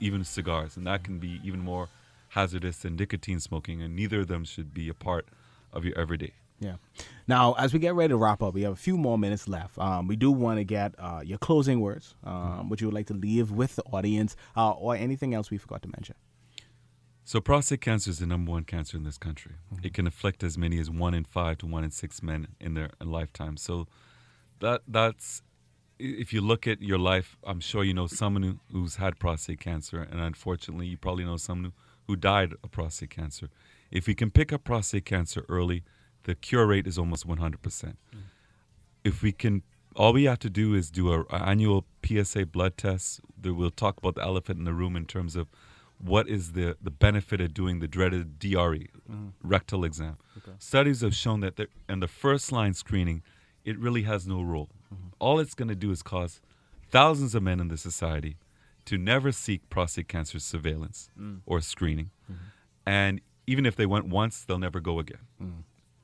even 0.00 0.24
cigars, 0.24 0.76
and 0.76 0.86
that 0.86 1.04
can 1.04 1.18
be 1.18 1.40
even 1.44 1.60
more 1.60 1.88
hazardous 2.30 2.78
than 2.78 2.96
nicotine 2.96 3.40
smoking. 3.40 3.82
And 3.82 3.94
neither 3.94 4.20
of 4.20 4.28
them 4.28 4.44
should 4.44 4.74
be 4.74 4.88
a 4.88 4.94
part 4.94 5.26
of 5.72 5.84
your 5.84 5.98
everyday. 5.98 6.32
Yeah. 6.60 6.76
Now, 7.26 7.54
as 7.54 7.72
we 7.72 7.80
get 7.80 7.94
ready 7.94 8.10
to 8.10 8.16
wrap 8.16 8.42
up, 8.42 8.54
we 8.54 8.62
have 8.62 8.72
a 8.72 8.76
few 8.76 8.96
more 8.96 9.18
minutes 9.18 9.48
left. 9.48 9.78
Um, 9.78 10.06
we 10.06 10.14
do 10.14 10.30
want 10.30 10.58
to 10.58 10.64
get 10.64 10.94
uh, 10.98 11.20
your 11.24 11.38
closing 11.38 11.80
words, 11.80 12.14
um, 12.24 12.68
which 12.68 12.80
you 12.80 12.86
would 12.86 12.94
like 12.94 13.08
to 13.08 13.14
leave 13.14 13.50
with 13.50 13.74
the 13.74 13.82
audience, 13.84 14.36
uh, 14.56 14.70
or 14.70 14.94
anything 14.94 15.34
else 15.34 15.50
we 15.50 15.58
forgot 15.58 15.82
to 15.82 15.88
mention. 15.88 16.14
So, 17.24 17.40
prostate 17.40 17.80
cancer 17.80 18.10
is 18.10 18.18
the 18.18 18.26
number 18.26 18.50
one 18.50 18.64
cancer 18.64 18.96
in 18.96 19.04
this 19.04 19.18
country. 19.18 19.52
Mm-hmm. 19.72 19.86
It 19.86 19.94
can 19.94 20.06
afflict 20.06 20.42
as 20.42 20.58
many 20.58 20.78
as 20.78 20.90
one 20.90 21.14
in 21.14 21.24
five 21.24 21.58
to 21.58 21.66
one 21.66 21.84
in 21.84 21.90
six 21.90 22.22
men 22.22 22.48
in 22.60 22.74
their 22.74 22.90
lifetime. 23.00 23.56
So, 23.56 23.86
that 24.60 24.82
that's 24.88 25.42
if 26.02 26.32
you 26.32 26.40
look 26.40 26.66
at 26.66 26.82
your 26.82 26.98
life, 26.98 27.36
I'm 27.44 27.60
sure 27.60 27.84
you 27.84 27.94
know 27.94 28.06
someone 28.06 28.42
who, 28.42 28.58
who's 28.72 28.96
had 28.96 29.18
prostate 29.18 29.60
cancer, 29.60 30.02
and 30.02 30.20
unfortunately, 30.20 30.86
you 30.86 30.96
probably 30.96 31.24
know 31.24 31.36
someone 31.36 31.72
who, 32.06 32.16
died 32.16 32.52
of 32.62 32.70
prostate 32.70 33.08
cancer. 33.08 33.48
If 33.90 34.06
we 34.06 34.14
can 34.14 34.30
pick 34.30 34.52
up 34.52 34.64
prostate 34.64 35.06
cancer 35.06 35.46
early, 35.48 35.82
the 36.24 36.34
cure 36.34 36.66
rate 36.66 36.86
is 36.86 36.98
almost 36.98 37.26
100%. 37.26 37.96
If 39.02 39.22
we 39.22 39.32
can, 39.32 39.62
all 39.96 40.12
we 40.12 40.24
have 40.24 40.40
to 40.40 40.50
do 40.50 40.74
is 40.74 40.90
do 40.90 41.10
a, 41.10 41.22
a 41.30 41.36
annual 41.36 41.86
PSA 42.04 42.44
blood 42.44 42.76
test. 42.76 43.22
We'll 43.42 43.70
talk 43.70 43.96
about 43.96 44.16
the 44.16 44.22
elephant 44.22 44.58
in 44.58 44.66
the 44.66 44.74
room 44.74 44.94
in 44.94 45.06
terms 45.06 45.36
of 45.36 45.48
what 46.02 46.28
is 46.28 46.52
the, 46.52 46.76
the 46.82 46.90
benefit 46.90 47.40
of 47.40 47.54
doing 47.54 47.78
the 47.78 47.88
dreaded 47.88 48.38
DRE, 48.38 48.50
mm-hmm. 48.58 49.28
rectal 49.42 49.84
exam. 49.84 50.16
Studies 50.58 51.00
have 51.00 51.14
shown 51.14 51.40
that 51.40 51.58
in 51.88 52.00
the 52.00 52.08
first 52.08 52.50
line 52.50 52.74
screening, 52.74 53.22
it 53.64 53.78
really 53.78 54.02
has 54.02 54.26
no 54.26 54.42
role. 54.42 54.70
Mm-hmm. 54.92 55.08
All 55.20 55.38
it's 55.38 55.54
going 55.54 55.68
to 55.68 55.76
do 55.76 55.90
is 55.90 56.02
cause 56.02 56.40
thousands 56.90 57.34
of 57.34 57.42
men 57.42 57.60
in 57.60 57.68
the 57.68 57.76
society 57.76 58.36
to 58.84 58.98
never 58.98 59.30
seek 59.30 59.70
prostate 59.70 60.08
cancer 60.08 60.40
surveillance 60.40 61.08
mm. 61.18 61.40
or 61.46 61.60
screening. 61.60 62.10
Mm-hmm. 62.30 62.42
And 62.84 63.20
even 63.46 63.64
if 63.64 63.76
they 63.76 63.86
went 63.86 64.08
once, 64.08 64.44
they'll 64.44 64.58
never 64.58 64.80
go 64.80 64.98
again. 64.98 65.20
Mm. 65.40 65.62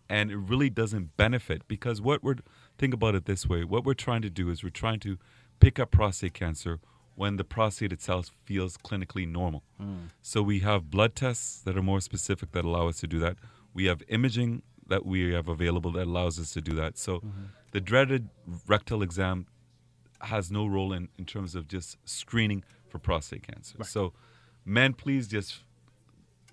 And 0.09 0.31
it 0.31 0.37
really 0.37 0.71
doesn't 0.71 1.17
benefit 1.17 1.67
because 1.67 2.01
what 2.01 2.23
we're, 2.23 2.37
think 2.79 2.95
about 2.95 3.15
it 3.15 3.27
this 3.27 3.47
way 3.47 3.65
what 3.65 3.85
we're 3.85 3.95
trying 3.95 4.23
to 4.23 4.31
do 4.31 4.49
is 4.49 4.63
we're 4.63 4.71
trying 4.71 5.01
to 5.01 5.19
pick 5.61 5.79
up 5.79 5.91
prostate 5.91 6.35
cancer 6.35 6.79
when 7.18 7.37
the 7.37 7.42
prostate 7.42 7.92
itself 7.92 8.31
feels 8.44 8.76
clinically 8.76 9.26
normal. 9.26 9.64
Hmm. 9.76 10.07
So 10.22 10.40
we 10.40 10.61
have 10.61 10.88
blood 10.88 11.16
tests 11.16 11.61
that 11.62 11.76
are 11.76 11.83
more 11.83 12.00
specific 12.00 12.52
that 12.52 12.64
allow 12.64 12.87
us 12.87 13.00
to 13.00 13.09
do 13.09 13.18
that. 13.18 13.37
We 13.74 13.87
have 13.87 14.04
imaging 14.07 14.62
that 14.87 15.04
we 15.04 15.33
have 15.33 15.48
available 15.48 15.90
that 15.92 16.07
allows 16.07 16.38
us 16.38 16.52
to 16.52 16.61
do 16.61 16.76
that. 16.76 16.96
So 16.96 17.16
mm-hmm. 17.16 17.46
the 17.72 17.81
dreaded 17.81 18.28
rectal 18.68 19.02
exam 19.02 19.46
has 20.20 20.52
no 20.52 20.64
role 20.68 20.92
in, 20.92 21.09
in 21.18 21.24
terms 21.24 21.57
of 21.57 21.66
just 21.66 21.98
screening 22.04 22.62
for 22.87 23.00
prostate 23.00 23.42
cancer. 23.42 23.83
So 23.83 24.12
men, 24.64 24.92
please 24.92 25.26
just 25.26 25.64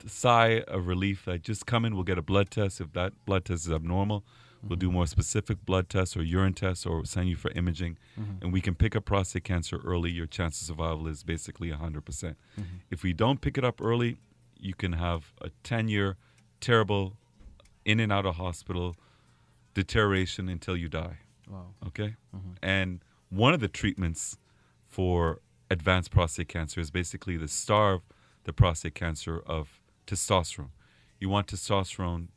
sigh 0.08 0.64
of 0.68 0.88
relief 0.88 1.26
that 1.26 1.44
just 1.44 1.68
come 1.68 1.86
in, 1.86 1.94
we'll 1.94 2.04
get 2.04 2.18
a 2.18 2.24
blood 2.24 2.50
test. 2.50 2.82
If 2.82 2.92
that 2.94 3.14
blood 3.28 3.46
test 3.46 3.68
is 3.68 3.72
abnormal, 3.72 4.26
we'll 4.68 4.78
do 4.78 4.92
more 4.92 5.08
specific 5.08 5.66
blood 5.66 5.90
tests 5.90 6.18
or 6.18 6.24
urine 6.24 6.54
tests 6.54 6.86
or 6.86 7.06
send 7.06 7.30
you 7.30 7.36
for 7.36 7.52
imaging. 7.52 7.98
Mm-hmm. 8.20 8.44
And 8.44 8.54
we 8.54 8.62
can 8.62 8.76
pick 8.76 8.96
up 8.96 9.06
prostate 9.06 9.44
cancer 9.44 9.80
early. 9.84 10.12
Your 10.12 10.26
chance 10.26 10.62
of 10.62 10.68
survival 10.68 11.08
is 11.08 11.24
basically 11.24 11.70
100%. 11.72 12.04
percent 12.04 12.38
mm-hmm. 12.60 12.78
If 12.90 13.04
we 13.04 13.14
don't 13.14 13.42
pick 13.42 13.58
it 13.58 13.64
up 13.64 13.82
early, 13.82 14.18
you 14.60 14.74
can 14.74 14.94
have 14.94 15.34
a 15.42 15.50
10 15.64 15.88
year 15.88 16.18
terrible 16.60 17.18
in 17.84 18.00
and 18.00 18.12
out 18.12 18.26
of 18.26 18.36
hospital 18.36 18.96
deterioration 19.74 20.50
until 20.50 20.76
you 20.76 20.90
die. 20.90 21.20
Wow. 21.50 21.68
Okay? 21.88 22.16
Mm-hmm. 22.36 22.52
And 22.64 23.04
one 23.30 23.54
of 23.54 23.60
the 23.60 23.68
treatments 23.68 24.38
for 24.88 25.42
advanced 25.70 26.12
prostate 26.12 26.48
cancer 26.48 26.80
is 26.80 26.90
basically 26.90 27.38
to 27.38 27.48
starve 27.48 28.02
the 28.46 28.54
prostate 28.54 28.96
cancer 28.96 29.42
of 29.46 29.82
testosterone. 30.08 30.70
You 31.20 31.30
want 31.30 31.48
testosterone 31.48 32.28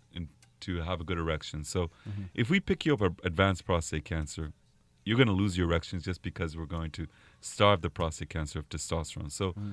to 0.61 0.83
have 0.83 1.01
a 1.01 1.05
good 1.05 1.19
erection. 1.19 1.65
So 1.65 1.91
mm-hmm. 2.09 2.23
if 2.35 2.51
we 2.51 2.61
pick 2.61 2.85
you 2.87 2.95
up 2.95 3.01
a 3.01 3.11
advanced 3.25 3.65
prostate 3.65 4.05
cancer, 4.05 4.53
you're 5.05 5.17
going 5.17 5.29
to 5.29 5.35
lose 5.35 5.57
your 5.57 5.67
erections 5.69 6.05
just 6.05 6.23
because 6.23 6.57
we're 6.57 6.67
going 6.67 6.91
to 6.93 7.07
starve 7.41 7.81
the 7.81 7.91
prostate 7.91 8.29
cancer 8.31 8.59
of 8.59 8.69
testosterone. 8.69 9.31
So 9.33 9.51
mm-hmm. 9.53 9.73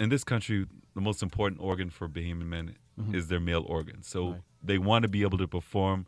in 0.00 0.08
this 0.08 0.24
country, 0.24 0.66
the 0.94 1.00
most 1.00 1.22
important 1.22 1.60
organ 1.60 1.90
for 1.90 2.08
Bahamian 2.08 2.46
men 2.46 2.76
mm-hmm. 2.98 3.14
is 3.14 3.28
their 3.28 3.40
male 3.40 3.64
organ. 3.66 4.02
So 4.02 4.30
Right. 4.30 4.40
they 4.62 4.78
want 4.78 5.02
to 5.02 5.08
be 5.08 5.22
able 5.22 5.38
to 5.38 5.46
perform 5.48 6.06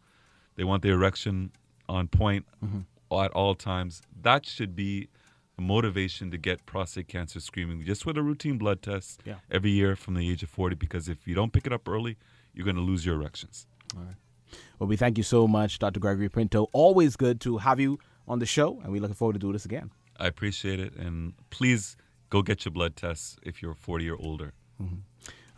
They 0.57 0.65
want 0.65 0.83
the 0.83 0.91
erection 0.91 1.53
on 1.89 2.09
point 2.09 2.47
Mm-hmm. 2.65 2.81
at 3.25 3.31
all 3.33 3.55
times. 3.55 4.03
That 4.23 4.45
should 4.47 4.75
be 4.75 5.09
a 5.59 5.63
motivation 5.63 6.31
to 6.31 6.39
get 6.39 6.65
prostate 6.67 7.09
cancer 7.09 7.41
screening 7.41 7.85
just 7.85 8.07
with 8.07 8.17
a 8.19 8.23
routine 8.23 8.59
blood 8.59 8.81
test 8.83 9.23
Yeah. 9.25 9.37
every 9.51 9.71
year 9.71 9.95
from 9.97 10.15
the 10.15 10.29
age 10.31 10.43
of 10.43 10.49
40 10.51 10.75
because 10.77 11.09
if 11.09 11.27
you 11.29 11.35
don't 11.35 11.53
pick 11.53 11.67
it 11.67 11.73
up 11.73 11.89
early, 11.89 12.17
you're 12.55 12.65
going 12.65 12.77
to 12.77 12.83
lose 12.83 13.05
your 13.07 13.15
erections. 13.17 13.67
Well, 13.94 14.88
we 14.88 14.96
thank 14.96 15.18
you 15.18 15.24
so 15.24 15.48
much, 15.48 15.79
Dr. 15.79 16.01
Gregory 16.01 16.29
Pinto. 16.29 16.68
Always 16.72 17.16
good 17.16 17.40
to 17.42 17.59
have 17.59 17.81
you 17.81 17.98
on 18.27 18.38
the 18.38 18.46
show, 18.46 18.81
and 18.83 18.92
we 18.92 19.01
looking 19.01 19.14
forward 19.14 19.35
to 19.35 19.38
do 19.38 19.53
this 19.53 19.64
again. 19.64 19.90
I 20.18 20.27
appreciate 20.27 20.81
it. 20.81 20.94
And 20.96 21.35
please 21.51 21.96
go 22.31 22.42
get 22.42 22.64
your 22.64 22.72
blood 22.72 22.96
tests 22.96 23.37
if 23.42 23.62
you're 23.62 23.74
40 23.74 24.11
or 24.11 24.16
older. 24.20 24.53
Mm-hmm. 24.81 24.96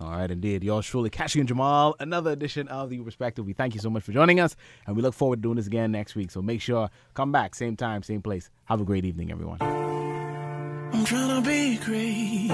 All 0.03 0.13
right, 0.13 0.31
indeed. 0.31 0.65
Yours 0.65 0.87
truly, 0.87 1.11
Kashi 1.11 1.41
and 1.41 1.49
Jamal, 1.49 1.95
another 2.01 2.31
edition 2.31 2.69
of 2.69 2.89
The 2.89 3.01
Perspective. 3.01 3.45
We 3.45 3.53
thank 3.53 3.75
you 3.75 3.81
so 3.81 3.91
much 3.91 4.03
for 4.03 4.13
joining 4.13 4.41
us, 4.41 4.57
and 4.87 4.97
we 4.97 5.03
look 5.03 5.13
forward 5.13 5.37
to 5.37 5.43
doing 5.43 5.57
this 5.57 5.67
again 5.67 5.93
next 5.93 6.15
week. 6.15 6.31
So 6.31 6.41
make 6.41 6.63
sure, 6.63 6.89
come 7.13 7.33
back, 7.33 7.55
same 7.55 7.77
time, 7.77 8.03
same 8.03 8.23
place. 8.23 8.49
Have 8.65 8.81
a 8.81 8.85
great 8.85 9.05
evening, 9.05 9.31
everyone. 9.31 9.59
I'm 9.61 11.05
trying 11.05 11.43
to 11.43 11.47
be 11.47 11.77
great, 11.77 12.51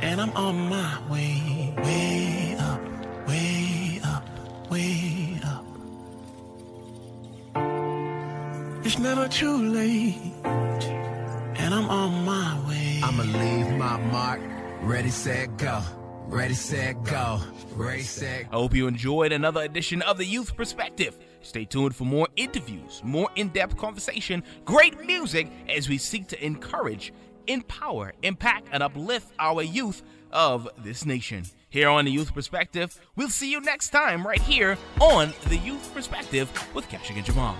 and 0.00 0.20
I'm 0.20 0.30
on 0.30 0.68
my 0.68 1.10
way, 1.10 1.74
way 1.78 2.28
way 2.48 2.57
never 9.08 9.26
too 9.26 9.56
late, 9.56 10.16
and 10.44 11.72
I'm 11.72 11.88
on 11.88 12.26
my 12.26 12.68
way. 12.68 13.00
I'ma 13.02 13.22
leave 13.22 13.70
my 13.78 13.96
mark. 14.12 14.38
Ready, 14.82 15.08
set, 15.08 15.56
go. 15.56 15.80
Ready, 16.26 16.52
set, 16.52 17.02
go. 17.04 17.40
Ready, 17.72 18.02
set, 18.02 18.44
I 18.52 18.56
hope 18.56 18.74
you 18.74 18.86
enjoyed 18.86 19.32
another 19.32 19.62
edition 19.62 20.02
of 20.02 20.18
the 20.18 20.26
Youth 20.26 20.54
Perspective. 20.54 21.16
Stay 21.40 21.64
tuned 21.64 21.96
for 21.96 22.04
more 22.04 22.28
interviews, 22.36 23.00
more 23.02 23.30
in 23.34 23.48
depth 23.48 23.78
conversation, 23.78 24.44
great 24.66 25.02
music 25.06 25.50
as 25.70 25.88
we 25.88 25.96
seek 25.96 26.28
to 26.28 26.44
encourage, 26.44 27.14
empower, 27.46 28.12
impact, 28.22 28.68
and 28.72 28.82
uplift 28.82 29.32
our 29.38 29.62
youth 29.62 30.02
of 30.32 30.68
this 30.84 31.06
nation. 31.06 31.44
Here 31.70 31.88
on 31.88 32.04
the 32.04 32.10
Youth 32.10 32.34
Perspective, 32.34 33.00
we'll 33.16 33.30
see 33.30 33.50
you 33.50 33.62
next 33.62 33.88
time 33.88 34.26
right 34.26 34.42
here 34.42 34.76
on 35.00 35.32
the 35.48 35.56
Youth 35.56 35.94
Perspective 35.94 36.52
with 36.74 36.86
Keshik 36.90 37.16
and 37.16 37.24
Jamal. 37.24 37.56